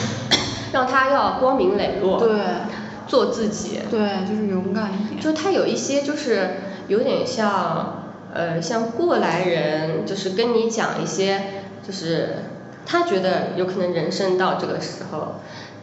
[0.72, 2.40] 让他要光明磊落，对，
[3.06, 6.56] 做自己，对，就是勇敢一点，就他有一些就是。
[6.88, 12.36] 有点像，呃，像过来人，就是跟你讲一些，就是
[12.84, 15.40] 他觉得有可能人生到这个时候，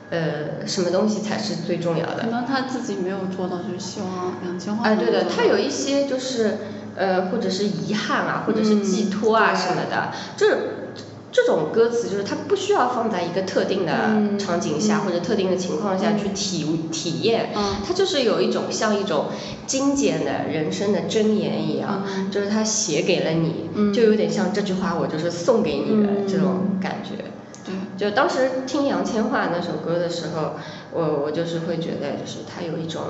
[0.09, 2.19] 呃，什么东西才是最重要的？
[2.21, 4.83] 可能他自己没有做到，就是希望两千万。
[4.83, 6.57] 哎，对的，他有一些就是，
[6.95, 10.57] 呃，或者是遗憾啊，或者是寄托啊什么的，就是。
[11.33, 17.49] 这种歌词就是它不需要放在一个特定的场景下或者特定的情况下去体体验，
[17.85, 19.25] 它就是有一种像一种
[19.65, 27.25] 精简的人生的箴言一样，就是他写给了你，就有点像这句话我就是送给你的这种感觉。
[27.65, 30.51] 对，就当时听杨千嬅那首歌的时候，
[30.91, 33.01] 我我就是会觉得就是它有一种。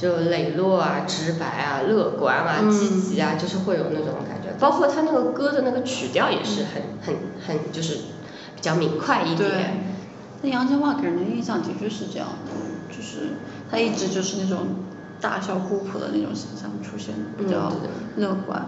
[0.00, 4.48] 就磊落啊，直白啊，乐观啊，积极啊，就是会有那种感觉。
[4.58, 7.14] 包括他那个歌的那个曲调也是很很
[7.46, 7.96] 很，就是
[8.56, 9.84] 比较明快一点。
[10.40, 13.34] 那杨千嬅给人的印象的确是这样的，就是
[13.70, 14.68] 她一直就是那种
[15.20, 17.70] 大笑孤苦的那种形象出现，比较
[18.16, 18.64] 乐观。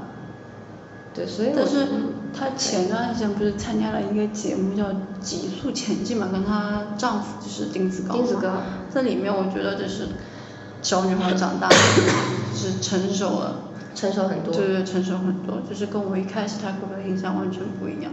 [1.14, 1.88] 对，所以但是
[2.38, 4.84] 她前段时间不是参加了一个节目叫
[5.18, 8.16] 《极速前进》嘛，跟她丈夫就是丁子高。
[8.16, 8.50] 丁子高。
[8.90, 10.08] 在里面我觉得就是。
[10.82, 13.54] 小女孩长大，就是成熟了，
[13.94, 14.52] 成熟很多。
[14.52, 18.12] 对对，成熟很多，就是跟我一开始她给我的印象完全不一样。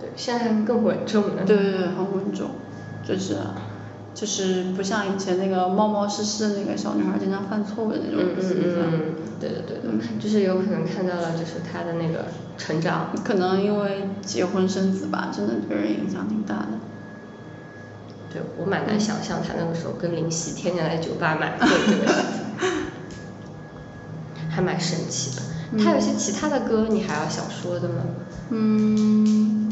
[0.00, 1.44] 对，现在更稳重了。
[1.44, 2.50] 对对对，很稳重，
[3.06, 3.36] 就是，
[4.14, 8.80] 就是不像以前那个冒冒失失的那个小女孩，经常犯错误的那种形象。
[8.80, 9.82] 嗯嗯嗯对的对的，
[10.18, 13.10] 就是有可能看到了，就是她的那个成长。
[13.24, 16.68] 可能因为结婚生子吧，真的对人影响挺大的。
[18.34, 22.22] 对，我蛮难想象他那个时候跟林夕天天来酒吧买醉这个事
[22.58, 22.68] 情，
[24.50, 25.42] 还蛮神奇的。
[25.78, 27.94] 他有些其他的歌，你还要想说的吗？
[28.50, 29.70] 嗯，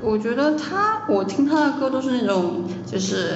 [0.00, 3.34] 我觉得他，我听他的歌都是那种就是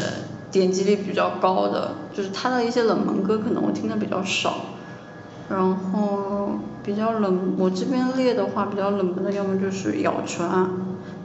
[0.53, 4.67] 点击率比较高的，就是他的一些冷门歌可能我听的比较少。
[5.49, 6.53] 然后
[6.85, 10.71] 比较冷，我这边列的话比较冷门的，要么就是咬唇啊，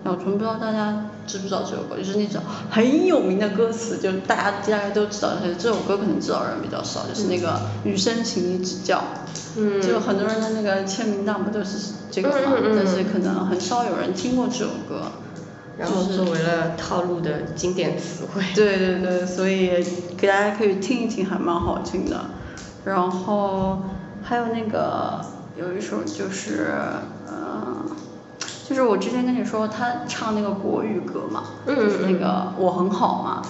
[0.05, 1.05] 咬唇不知道大家。
[1.27, 1.97] 知不知道这首歌？
[1.97, 5.33] 就是那种很有名的歌词，就大家大概都知道。
[5.39, 9.03] 但是这首歌可能知道人比较少，就是那个“余生，请你指教”。
[9.57, 9.81] 嗯。
[9.81, 12.35] 就很多人的那个签名档不都是这个吗？
[12.75, 15.11] 但是可能很少有人听过这首歌。
[15.77, 18.41] 然后作为了套路的经典词汇。
[18.55, 19.85] 对对对，所以
[20.17, 22.25] 给大家可以听一听，还蛮好听的。
[22.85, 23.83] 然后
[24.23, 25.21] 还有那个
[25.59, 26.71] 有一首就是。
[28.67, 33.41] 就是我之前跟你说他唱那个国语歌嘛，就是那个我很好嘛，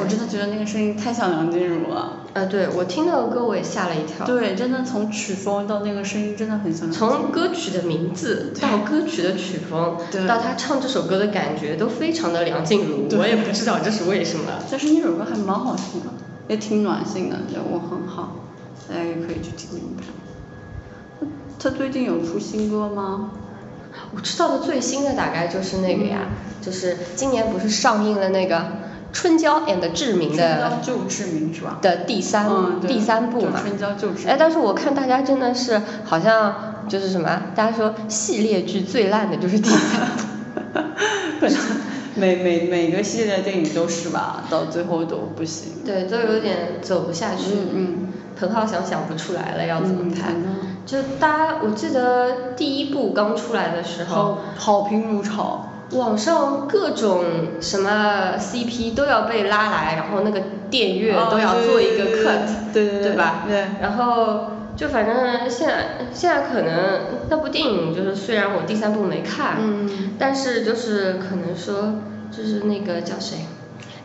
[0.00, 2.24] 我真的觉得那个声音太像梁静茹了。
[2.32, 4.26] 呃，对我听那个歌我也吓了一跳。
[4.26, 6.90] 对，真的从曲风到那个声音真的很像。
[6.90, 9.96] 从歌曲的名字到歌曲的曲风，
[10.26, 14.46] 到他唱这首歌的感觉都非常的梁静茹，我也不知道这是为什么。
[14.68, 16.06] 但是那首歌还蛮好听的，
[16.48, 18.32] 也挺暖心的，人物很好，
[18.88, 21.28] 大家也可以去听听看。
[21.60, 23.30] 他最近有出新歌吗？
[24.14, 26.28] 我知道的最新的大概就是那个呀，
[26.60, 28.64] 就是今年不是上映了那个。
[29.12, 31.78] 春娇 and 志明的就志明是吧？
[31.80, 33.60] 的第三第三部嘛。
[33.60, 34.26] 春娇就志明。
[34.26, 40.00] 哎，但是我看大家真的是好像就是什么，大家说系列剧最烂的就是第三
[41.38, 41.46] 部。
[42.16, 45.74] 每每每个系列电影都是吧，到最后都不行。
[45.86, 47.52] 对，都有点走不下去。
[47.54, 48.08] 嗯嗯。
[48.36, 50.32] 彭浩翔想不出来了要怎么拍。
[50.86, 55.70] 就大家，我记得第一部刚出来的时候，好评如潮。
[55.92, 57.24] 网上各种
[57.60, 63.44] 什么 CP 都要被拉来，然后那个电乐都要做一个 cut，对对对吧？
[63.46, 63.66] 对。
[63.80, 69.58] 然后就反正现在现在可能那部电影就是虽然我第三部没看，
[70.18, 71.94] 但是就是可能说
[72.30, 73.46] 就是那个叫谁，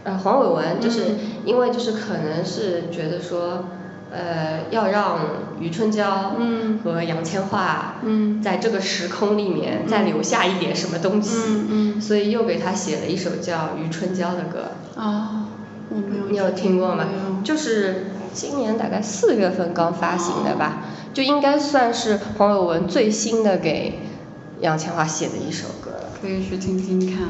[0.03, 1.15] 呃黄伟文就是
[1.45, 3.65] 因为就是可能是觉得说。
[4.11, 5.19] 呃，要让
[5.59, 6.35] 余春娇
[6.83, 14.71] 和杨千嬅在这个时空里面再留下一点什么东西，所以又给他写了一首叫《余春娇》的歌。
[14.95, 15.45] 啊，
[15.89, 16.25] 我没有。
[16.31, 17.05] 你有听过吗？
[17.43, 23.99] 就是今年大概四月份刚发行的吧，就应该算是黄伟文最新的给
[24.59, 26.09] 杨千嬅写的一首歌了。
[26.19, 27.27] 可以去听听看。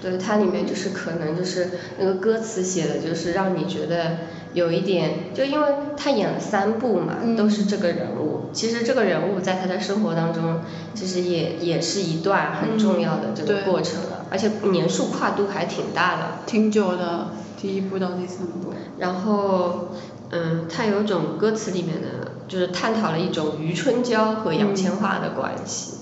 [0.00, 4.18] 对，它里面就是可能就是那个歌词写的就是让你觉得。
[4.52, 8.50] 有一点，就因为他演了三部嘛，都是这个人物。
[8.52, 10.60] 其实这个人物在他的生活当中，
[10.92, 16.22] 其实也也是一段很重要的这个过程了，而且年数跨度还挺大的。
[16.46, 17.28] 挺久的，
[17.60, 18.72] 第一部到第三部。
[18.98, 19.90] 然后，
[20.30, 25.98] 嗯，他有种歌词里面的，就是探讨了一种余春娇和杨千嬅的关系。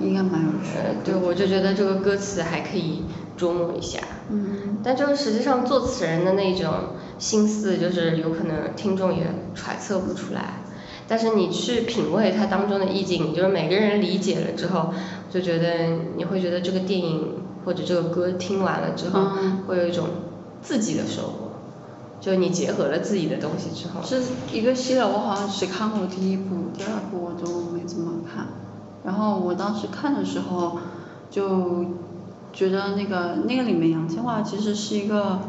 [0.00, 0.94] 应该蛮有趣的。
[1.04, 3.04] 对，我就觉得这个歌词还可以
[3.36, 4.00] 琢磨一下。
[4.30, 4.78] 嗯。
[4.82, 6.72] 但就是实际上作词人的那种
[7.18, 10.60] 心思，就是有可能听众也揣测不出来。
[11.08, 14.92] 但是你去品味它当中的意境，就是每个人理解了之后，
[15.30, 19.30] 就觉得你会觉得这个电影或者这个歌听完了之后，
[19.68, 20.08] 会有一种
[20.60, 21.46] 自己的收获。
[22.18, 24.02] 就你结合了自己的东西之后。
[24.02, 24.20] 是
[24.52, 28.46] 一个系列，我好像只看过第一部，第二部我都没怎么看。
[29.04, 30.78] 然后我当时看的时候，
[31.30, 31.84] 就
[32.56, 35.40] 觉得那个那个里面杨千嬅其实是一个，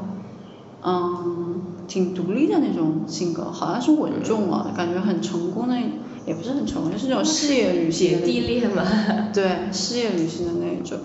[0.83, 5.77] 嗯，挺独立的那种性格，好像是稳重啊，感觉很成功的，
[6.25, 8.19] 也不是很成功，就是那种事业女性。
[8.19, 8.83] 姐弟恋嘛。
[9.33, 10.99] 对，事业女性的那一种。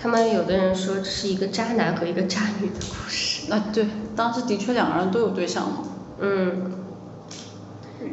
[0.00, 3.50] 他们有的人说这是一个渣男和一个渣女的故事。
[3.52, 5.78] 啊，对，当时的确两个人都有对象嘛。
[6.20, 6.70] 嗯。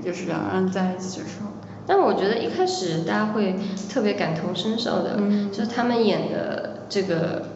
[0.03, 1.51] 就是两个人在一起的时候。
[1.87, 3.59] 但我觉得一开始大家会
[3.89, 5.19] 特别感同身受的，
[5.51, 7.47] 就是他们演的这个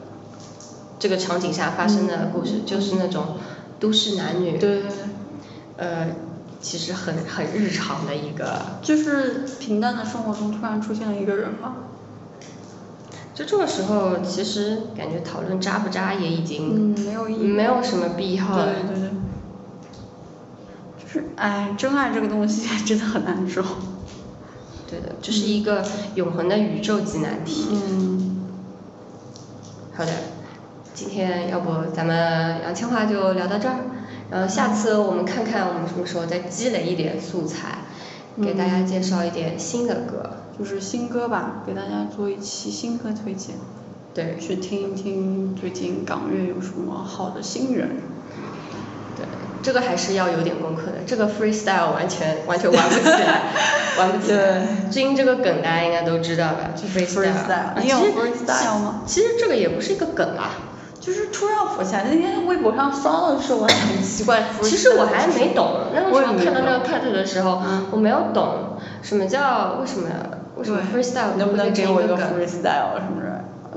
[0.99, 3.37] 这个场景下发生的故事，就是那种
[3.79, 4.81] 都市男女，对。
[4.81, 4.89] 对对，
[5.77, 6.07] 呃，
[6.61, 11.75] 其实很很日常的一个，就是平淡的生活中突然出现了一个人嘛，
[13.35, 19.09] 就这个时候其实感觉讨论渣不渣也已经没有意义，没有什么必要了，对对对，
[21.03, 23.63] 就是哎，真爱这个东西 真的很难说。
[24.89, 25.83] 对的，这是一个
[26.15, 27.67] 永恒的宇宙级难题。
[27.71, 28.45] 嗯。
[29.95, 30.11] 好的，
[30.93, 33.77] 今天要不咱们杨千嬅就聊到这儿，
[34.29, 37.79] 然后下次我们看看我们什么时候再积累一点素材，
[38.41, 40.31] 给大家介绍一点新的歌。
[40.57, 43.55] 就是新歌吧，给大家做一期新歌推荐。
[44.13, 44.37] 对。
[44.39, 47.89] 去听一听最近港乐有什么好的新人。
[49.65, 53.41] 对，这个还是要有点功课的，这个 freestyle 完全完全玩不起来，
[53.97, 54.61] 玩不起来。
[54.91, 57.81] 最近这个梗大家应该都知道吧，就 freestyle。
[57.81, 59.01] 你有 freestyle 吗？
[59.07, 60.51] 其实这个也不是一个梗啊，
[61.01, 62.05] 就是突然浮起来。
[62.09, 64.43] 那天微博上刷到的时候，我还很奇怪。
[64.61, 67.61] 其实我还没懂，那个时候看到那个 cut 的时候，
[67.91, 70.07] 我没有懂什么叫为什么
[70.57, 73.01] 为什么 freestyle 能不能给我一个 freestyle？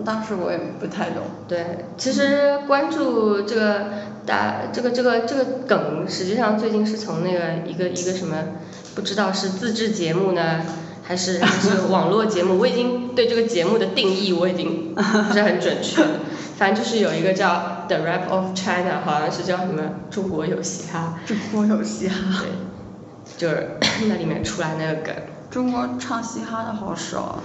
[0.05, 1.23] 当时我也不太懂。
[1.47, 3.85] 对，其实关注这个。
[4.29, 8.37] 打这个这个这个梗，实际上最近是从那个一个一个什么，
[8.95, 10.61] 不知道是自制节目呢，
[11.03, 16.05] 还是还是网络节目，我已经对这个节目的定义我已经不是很准确，
[16.59, 21.19] 反正就是有一个叫 The Rap of China，好像是叫什么中国有嘻哈。
[21.25, 22.43] 中国有嘻哈。
[22.43, 22.51] 对，
[23.39, 23.79] 就是
[24.11, 25.15] 那里面出来那个梗。
[25.51, 27.41] 中国唱嘻哈的好少。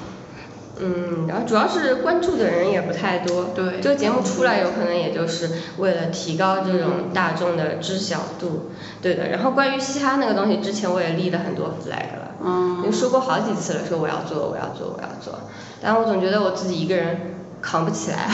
[0.80, 3.51] 嗯，然后主要是关注的人也不太多。
[3.53, 3.80] 对。
[3.80, 5.47] 这个节目出来有可能也就是
[5.78, 8.71] 为了提高这种大众的知晓度。
[8.99, 9.28] 对的。
[9.30, 12.32] 然后关于嘻哈那个东西，之前我也立了很多 flag 了。
[12.43, 12.91] 嗯。
[12.91, 15.41] 说过好几次了，说我要做，我要做，我要做。
[15.80, 18.28] 但我总觉得我自己一个人扛不起来。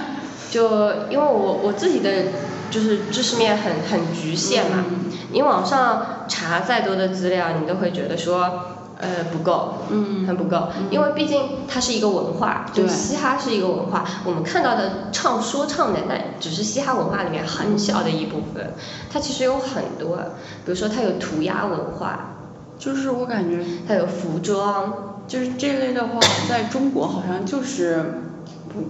[0.52, 2.10] 就因为我我自己的
[2.70, 4.84] 就是知识面很很局限嘛。
[5.32, 8.76] 你网上查再多的资料，你都会觉得说。
[8.98, 18.72] 呃，不够，嗯，很不够，因为毕竟它是一个文化，就嘻哈是一个文化，我们看到的唱说唱的那只是嘻哈文化里面很小的一部分，
[19.12, 20.16] 它其实有很多，
[20.64, 22.36] 比如说它有涂鸦文化，
[22.78, 28.20] 就是我感觉它有服装，就是这类的话，在中国好像就是
[28.68, 28.84] 不。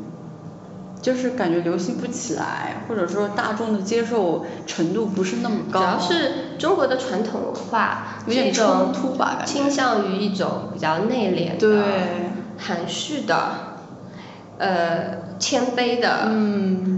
[1.06, 5.78] 就是感觉流行不起来，或者说大众的接受程度不是那么高。
[5.78, 11.84] 主要是中国的传统文化有点冲突吧，倾向于一种比较内敛的、
[12.58, 13.36] 含蓄的、
[14.58, 16.28] 呃谦卑的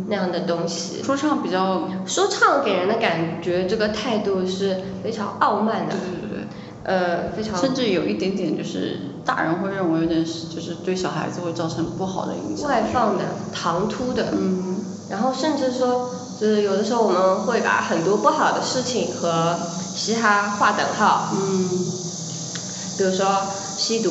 [0.06, 1.02] 那样的东西。
[1.02, 5.94] 说唱比较，说唱给人的感觉，这个态度是非常傲慢的。
[5.94, 6.46] 对对对。
[6.84, 7.61] 呃，非常。
[7.61, 9.00] 甚至有一点点就是。
[9.28, 12.66] 大人会认为有点就是对小孩子会造成不好的影响。
[12.66, 14.76] 外放的、唐突的，嗯，
[15.10, 16.08] 然后甚至说，
[16.40, 19.54] 就是有的时候我们会把很多不好的事情和
[19.94, 21.68] 嘻哈划等号，嗯，
[22.96, 23.42] 比如说
[23.76, 24.10] 吸毒，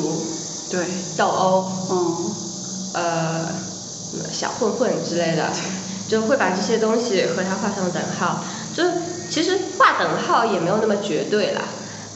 [0.70, 2.16] 对，斗殴，嗯，
[2.92, 3.48] 呃，
[4.32, 5.50] 小混混之类的，
[6.06, 8.44] 就会把这些东西和它画上等号。
[8.72, 8.84] 就
[9.28, 11.62] 其实画等号也没有那么绝对啦，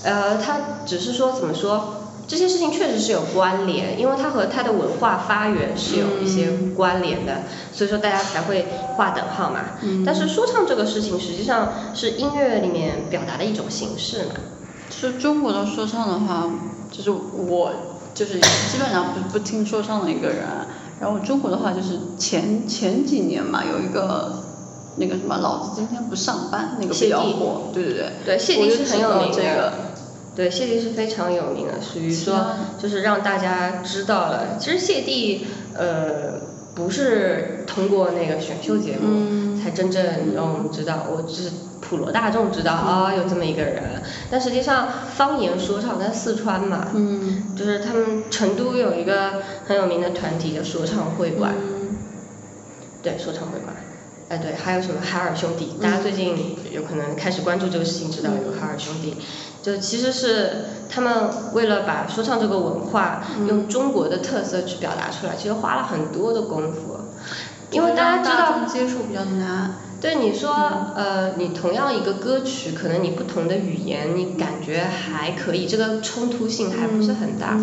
[0.04, 1.96] 呃，它只是说怎么说？
[2.32, 7.42] 这些事情确实是有关联，因为它和它的文化发源是有一些关联的，
[7.74, 9.60] 所以说大家才会划等号嘛。
[10.06, 14.30] 但是说唱这个事情实际上是音乐里面表达的一种形式嘛。
[14.90, 16.50] 是中国的说唱的话，
[16.90, 17.70] 就是我
[18.14, 20.38] 就是基本上不不听说唱的一个人。
[21.02, 24.42] 然后中国的话就是前前几年嘛，有一个
[24.96, 28.12] 那个什么老子今天不上班那个比较火，对对对。
[28.24, 29.91] 对谢帝是很有名的。
[30.34, 34.56] 对，谢帝是非常有名的，属于说就是让大家知道了。
[34.58, 36.40] 其实谢帝呃
[36.74, 41.50] 不是通过那个选秀节目才真正让我们知道，我只是
[41.82, 44.02] 普罗大众知道啊有这么一个人。
[44.30, 46.88] 但实际上方言说唱在四川嘛，
[47.54, 51.52] 就是他们成都有一个很有名的团体叫说唱会馆，
[53.02, 53.76] 对，说唱会馆。
[54.30, 55.74] 哎对，还有什么海尔兄弟？
[55.82, 59.14] 大家最近有可能开始关注这个事情，知道有海尔兄弟。
[59.62, 61.12] 就其实是他们
[61.54, 66.98] 为了把说唱这个文化用中国的特色去表达出来，其实花了很多的功夫。
[67.70, 69.74] 因为大家知道接受比较难。
[69.98, 70.50] 对你说，
[70.96, 77.56] 呃，你同样一个歌曲，可能你不同的语言，你感觉还可以，这个冲突性还不是很大。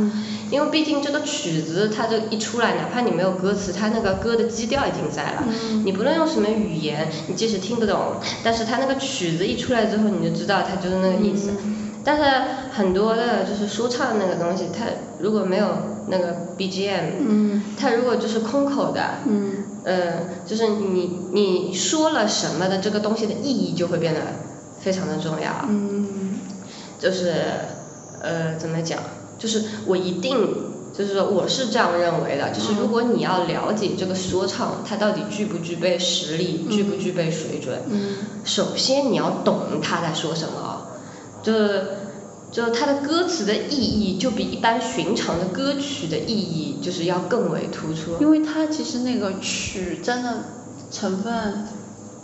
[0.50, 5.44] 因为毕竟这个曲子它这一出来，哪怕你没有歌词，它那个歌的基调已经在了。
[5.84, 11.52] 你不论用什么语言，你即使听不懂，但是它那个曲子一出来之后，你就知道它就是那个意思。
[12.04, 12.24] 但是
[12.72, 14.86] 很多的就是说唱那个东西，它
[15.20, 15.68] 如果没有
[16.08, 19.02] 那个 BGM，它如果就是空口的，
[19.84, 20.14] 呃，
[20.46, 24.22] 就是你你说了什么的这个东西的意义就会变得
[24.80, 25.68] 非常的重要。
[27.00, 27.34] 就是
[28.22, 29.00] 呃怎么讲，
[29.38, 30.36] 就是我一定
[30.94, 37.80] 就是说我是这样认为的，就是如果你要了解这个说唱它到底具不具备实力，具不具备水准，
[38.44, 40.88] 首先你要懂他在说什么。
[41.42, 41.88] 就是，
[42.52, 48.22] 就是它的歌词的意义，就比一般寻常的歌曲的意义，就是要更为突出。
[48.22, 50.44] 因为它其实那个曲真的
[50.92, 51.66] 成分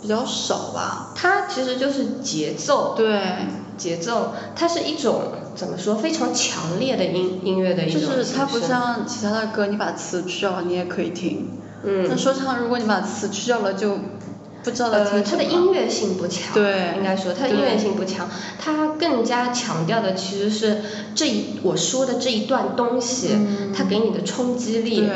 [0.02, 1.12] 比较少吧。
[1.14, 2.94] 它其实就是节奏。
[2.96, 3.20] 对。
[3.76, 5.22] 节奏，它是一种
[5.54, 11.50] 怎么说，非常强烈的音音乐的一种就是它不像其他的歌，你把词去掉，你也可以听。
[11.84, 12.06] 嗯。
[12.08, 13.98] 那说唱，如果你把词去掉了，就。
[14.72, 20.78] 呃，它的音乐性不强，对，应该说它的音乐性不强，它更加强调的其实是
[21.14, 23.36] 这一我说的这一段东西，
[23.74, 25.08] 它给你的冲击力，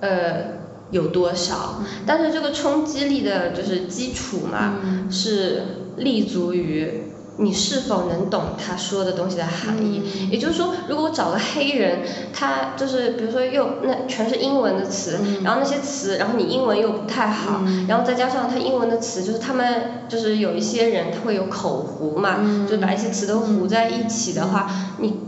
[0.00, 0.58] 呃，
[0.90, 1.82] 有多少？
[2.06, 4.78] 但是这个冲击力的就是基础嘛，
[5.10, 5.62] 是
[5.96, 7.11] 立足于。
[7.38, 10.28] 你是否能懂他说的东西的含义？
[10.30, 12.00] 也就是说，如果我找个黑人，
[12.32, 25.18] 他就是比如说又那全是英文的词，然后那些词，然后你英文又不太好，然后再加上他英文的词，就是他们就是有一些人他会有口胡嘛，就是把一些词都糊在一起的话，你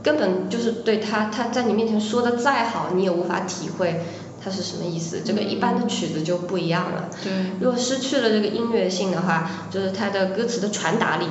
[0.00, 4.00] 根本就是对他他在你面前说的再好，你也无法体会
[4.48, 5.20] 他是什么意思。
[5.24, 7.10] 这个一般的曲子就不一样了。
[7.22, 7.32] 对。
[7.60, 11.26] 如果失去了这个音乐性的话，就是它的歌词的传达力。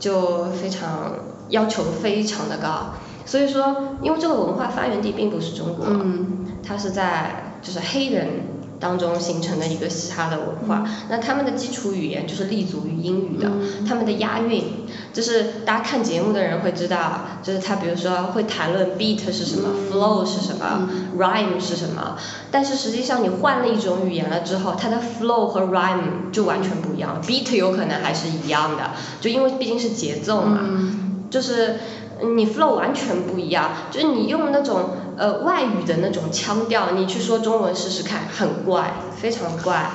[0.00, 1.12] 就非常
[1.50, 2.94] 要求非常的高，
[3.26, 8.28] 所以说，因为这个文化发源地并不是中国，嗯它是在就是黑人
[8.80, 10.84] 当中形成的一个嘻哈的文化。
[11.08, 13.84] 那他们的基础语言就是立足于英语的，嗯。
[13.86, 14.64] 他们的押韵，
[15.12, 19.92] 就是大家看节目的人会知道，就是他比如说会谈论 beat 是什么、嗯。
[19.92, 22.16] flow 是什么、rhyme 是什么，
[22.50, 30.60] 但是实际上你换了一种语言了之后，它的 flow 和 rhyme 就完全不一样了，beat 有可能还是一样的，就因为毕竟是节奏嘛。
[30.62, 31.06] 嗯。
[31.30, 31.76] 就是
[32.22, 39.90] 你 flow 完全不一样，就是你用那种呃外语的那种腔调，你去说中文试试看，很怪，非常怪，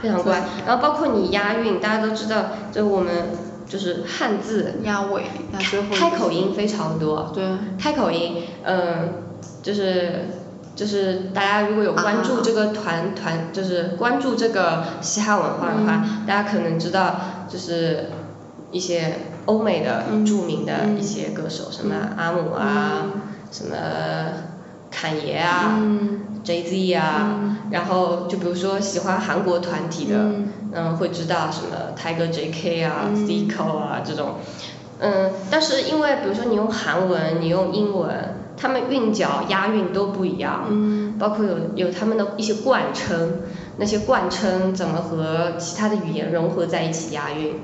[0.00, 0.44] 非常怪。
[0.66, 2.36] 然后包括你押韵，大家都知道，
[2.72, 3.30] 就我们
[3.68, 5.24] 就是汉字押尾
[5.94, 7.44] 开口音非常多，对。
[7.78, 9.12] 开口音，嗯、
[9.62, 10.26] 就是
[10.74, 17.16] 就是大家如果有关注这个团团，就是关注这个嘻哈文化的话，大家可能知道
[17.48, 18.10] 就是
[18.70, 23.06] 一些欧美的著名的一些歌手，什么阿姆啊，
[23.50, 23.76] 什么
[24.90, 25.80] 侃爷啊、
[26.44, 30.16] Jay Z 啊，然后就比如说喜欢韩国团体的，
[30.72, 30.96] 嗯。
[30.98, 34.34] 会知道什么 Tiger JK 啊、Zico 啊这种。
[35.00, 41.16] 嗯，但是因为比如说你用韩文，你用英文，他们韵脚、押韵都不一样，嗯。
[41.18, 43.40] 包括有有他们的一些贯称，
[43.78, 47.54] 那些贯称怎么和其他的语言融合在一起押韵。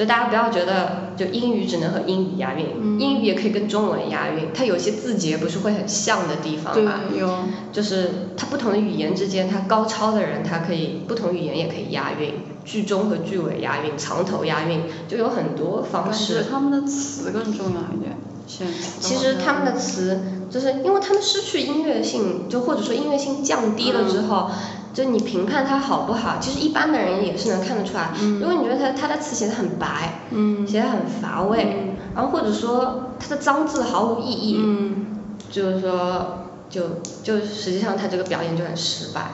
[0.00, 7.00] 就大家不要觉得就英语只能和英语押韵，嗯英语也可以跟中文押韵，它有些字节不是会很像的地方嘛？
[7.10, 7.28] 对有
[7.70, 12.32] 就是它不同的语言之间，它高超的人，他可以不同语言也可以押韵，
[12.64, 16.50] 句中和句尾押韵，藏头押韵，就有很多方感式觉。
[16.50, 18.16] 他们的词更重要一点。
[18.46, 20.18] 其实他们的词，
[20.50, 24.50] 就是因为他们失去音乐性，就或者说音乐性降低了之后，
[24.92, 28.10] 就你评判它好不好，其实一般的人也是能看得出来。
[28.40, 30.66] 如果你觉得他他的词写的很白，嗯。
[30.66, 35.06] 写的很乏味，然后或者说他的脏字毫无意义，嗯。
[35.50, 39.32] 就是说就就实际上他这个表演就很失败，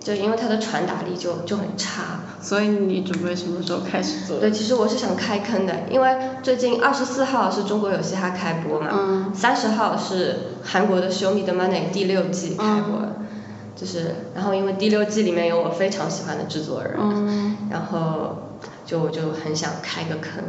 [0.00, 2.20] 就因为他的传达力就就很差。
[2.40, 4.38] 所以你准备什么时候开始做？
[4.38, 9.32] 对，其实我是想开坑的，因为最近二十四号是中国有嘻哈开播嘛，嗯。
[9.34, 13.23] 三十号是韩国的《Show Me the Money》第六季开播，嗯
[13.84, 18.54] 就是然后因为第六季里面有我非常喜欢的制作人，嗯然后
[18.86, 20.42] 就我就很想开个坑，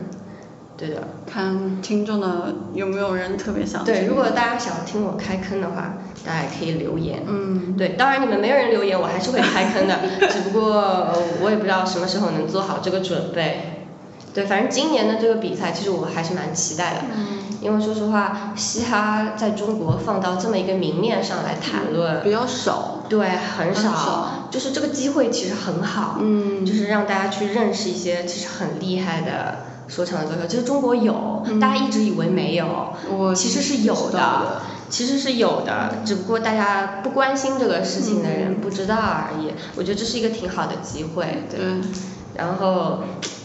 [0.77, 1.03] 对的。
[1.29, 7.23] 看听众的有没有人特别想对，如果大家想听我开坑的话，大家也可以留言。
[7.27, 9.99] 嗯对，当然你们没有人留言，我还是会开坑的，
[10.31, 13.81] 只不过呃我也不知道什么时候能做好这个准备。
[14.33, 23.03] 对，反正今年的这个比赛，其实我还是蛮期待的，嗯因为说实话，嘻哈在中国放到这么一个明面上来谈论，比较少。
[23.07, 30.47] 对，很很少就是这个机会其实很好，嗯就是让大家去认识一些其实很厉害的说唱的歌手。
[30.47, 32.93] 其实中国有，大家一直以为没有，
[33.35, 39.51] 其实是有的其实是有的，只不过大家不关心这个事情的人不知道而已。
[39.75, 41.59] 我觉得这是一个挺好的机会，对。
[41.59, 41.81] 对
[42.35, 42.99] 然后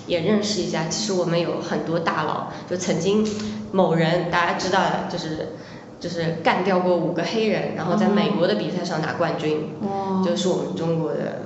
[0.09, 3.25] 也认识一下，其实我们有很多大佬，就曾经
[3.73, 5.49] 某人大家知道的，就是
[6.01, 11.43] 就是干掉过五个黑人，然后在美国的比赛上拿冠军，哇就是我们中国的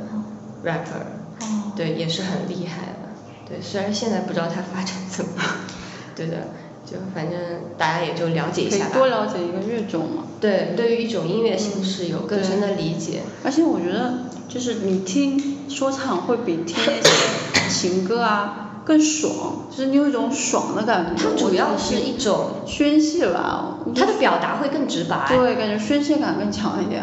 [0.64, 3.49] rapper，哦对，也是很厉害的。
[3.49, 5.47] 对，虽然现在不知道他发展怎么样，
[6.16, 6.49] 对的，
[6.87, 7.39] 就反正
[7.77, 8.91] 大家也就了解一下吧。
[8.93, 10.25] 可以多了解一个乐种嘛。
[10.41, 13.22] 对，对于一种音乐形式有更深的理解。
[13.45, 14.14] 而且我觉得，
[14.49, 17.01] 就是你听说唱会比听那
[17.68, 21.22] 些情歌啊更爽，就是你有一种爽的感觉。
[21.30, 25.26] 它主要是一种宣泄吧，它的表达会更直白。
[25.28, 27.03] 对，感觉宣泄感更强一点。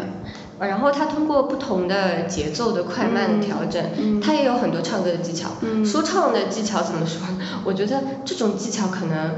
[0.58, 5.48] 呃然后它通过不同的节奏的快慢的调整，嗯它也有很多唱歌的技巧。
[5.60, 7.20] 嗯说唱的技巧怎么说？
[7.64, 9.34] 我觉得这种技巧可能，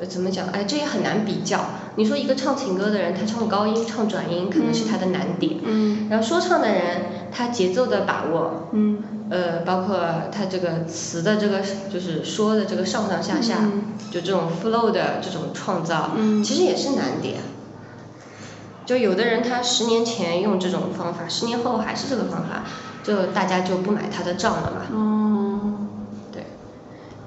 [0.00, 0.46] 呃，怎么讲？
[0.48, 1.60] 哎，这也很难比较。
[1.96, 5.58] 你说一个唱情歌的人，他唱高音、唱转音，可能是他的难点。
[5.64, 9.98] 嗯然后说唱的人，他节奏的把握，嗯呃，包括
[10.30, 11.60] 他这个词的这个
[11.92, 17.38] 就是说的这个上上下下，嗯就这种 flow 的这种创造，嗯其实也是难点。
[18.84, 22.62] 就有的人他十年前用这种方法，十年后还是这个方法，
[23.02, 24.82] 就大家就不买他的账了嘛。
[24.92, 25.35] 哦，对，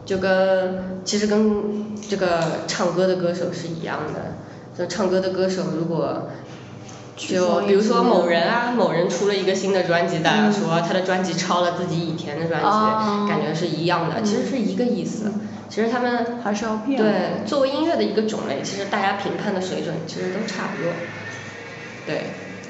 [0.09, 4.33] 就跟其实跟这个唱歌的歌手是一样的，
[4.75, 6.29] 就唱歌的歌手如果
[7.15, 15.31] 就比如说某人啊，某人出了一个新的专辑，大家说他的专辑抄了自己以前的专辑，哦感觉是一样的，其实是一个意思。
[15.69, 20.91] 其实他们还是要变对作为音乐的一个种类，其实大家评判的水准其实都差不多。
[22.07, 22.23] 对。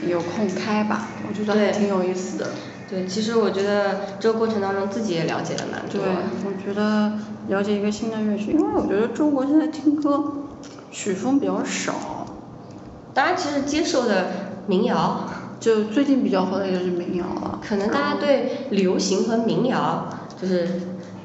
[0.05, 2.47] 有空开吧，我觉得还挺有意思的。
[2.89, 6.09] 对，其实我觉得这个过程当中自己也了解了蛮对多。，
[6.45, 7.13] 我觉得
[7.47, 10.23] 了解一个新的乐曲，因为我觉得中国现在听歌
[10.89, 12.25] 曲风比较少，
[13.13, 14.27] 大家其实接受的
[14.65, 15.23] 民谣，
[15.59, 17.59] 就最近比较火的也就是民谣了。
[17.61, 20.07] 可能大家对流行和民谣
[20.41, 20.67] 就是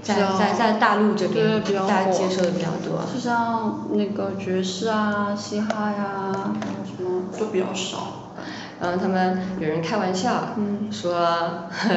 [0.03, 3.01] 在在在大陆这边大家接受的比较多。
[3.11, 8.24] 就像那个爵士啊、嘻哈呀、还有什么都比较少。
[8.81, 11.15] 然后他们有人开玩笑，嗯说，
[11.71, 11.89] 呵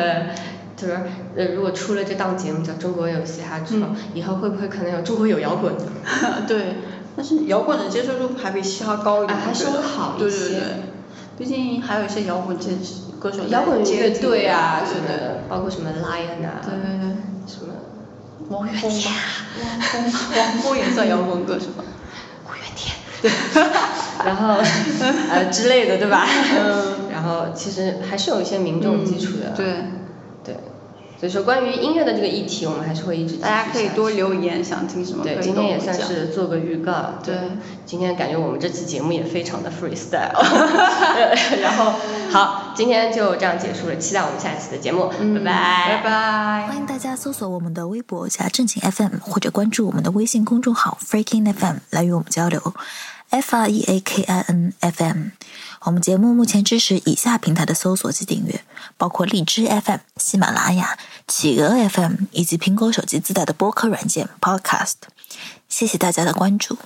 [0.75, 0.97] 就是
[1.35, 5.73] 呃，如果出了这档节目叫《中国有嘻哈》之后，嗯以后会不会可能有中国有摇滚？
[6.47, 6.75] 对，
[7.15, 10.63] 但是摇滚的接受度还比嘻哈高一点，啊还稍微好一些对对对，
[11.37, 12.71] 毕竟还有一些摇滚界
[13.19, 17.17] 歌手摇滚乐队啊什么的，包括什么 Lion 啊，对对对。
[17.47, 17.73] 什么
[18.49, 19.11] 王峰吧，
[19.61, 21.83] 王峰，王峰也算摇滚歌手吧。
[23.21, 23.31] 对，
[24.25, 24.55] 然后
[25.31, 26.25] 呃之类的，对吧？
[26.57, 29.75] 嗯然后其实还是有一些民众基础的，对，对，
[31.19, 37.15] 所以说关于音乐的这个议题，我们还是会一直大家可以多留言，想听什么对，今天也算是做个预告。
[37.23, 37.35] 对
[37.85, 40.31] 今天感觉我们这期节目也非常的 freestyle。
[41.59, 41.93] 然后
[42.31, 46.67] 好，今天就这样结束了，期待我们下一期的节目，嗯拜拜，拜拜。
[46.67, 52.61] 欢迎大家搜索我们的微博加正经 FM，或者关注我们的微信公众号 Freaking FM 来与我们交流。
[53.29, 55.23] F R E A K I N F M。
[55.87, 58.61] 我们节目目前支持以下平台的搜索及订阅，
[58.97, 64.95] 包括荔枝 FM、喜马拉雅、企鹅 FM 以及苹果手机自带的播客软件 Podcast。
[65.69, 66.77] 谢谢大家的关注。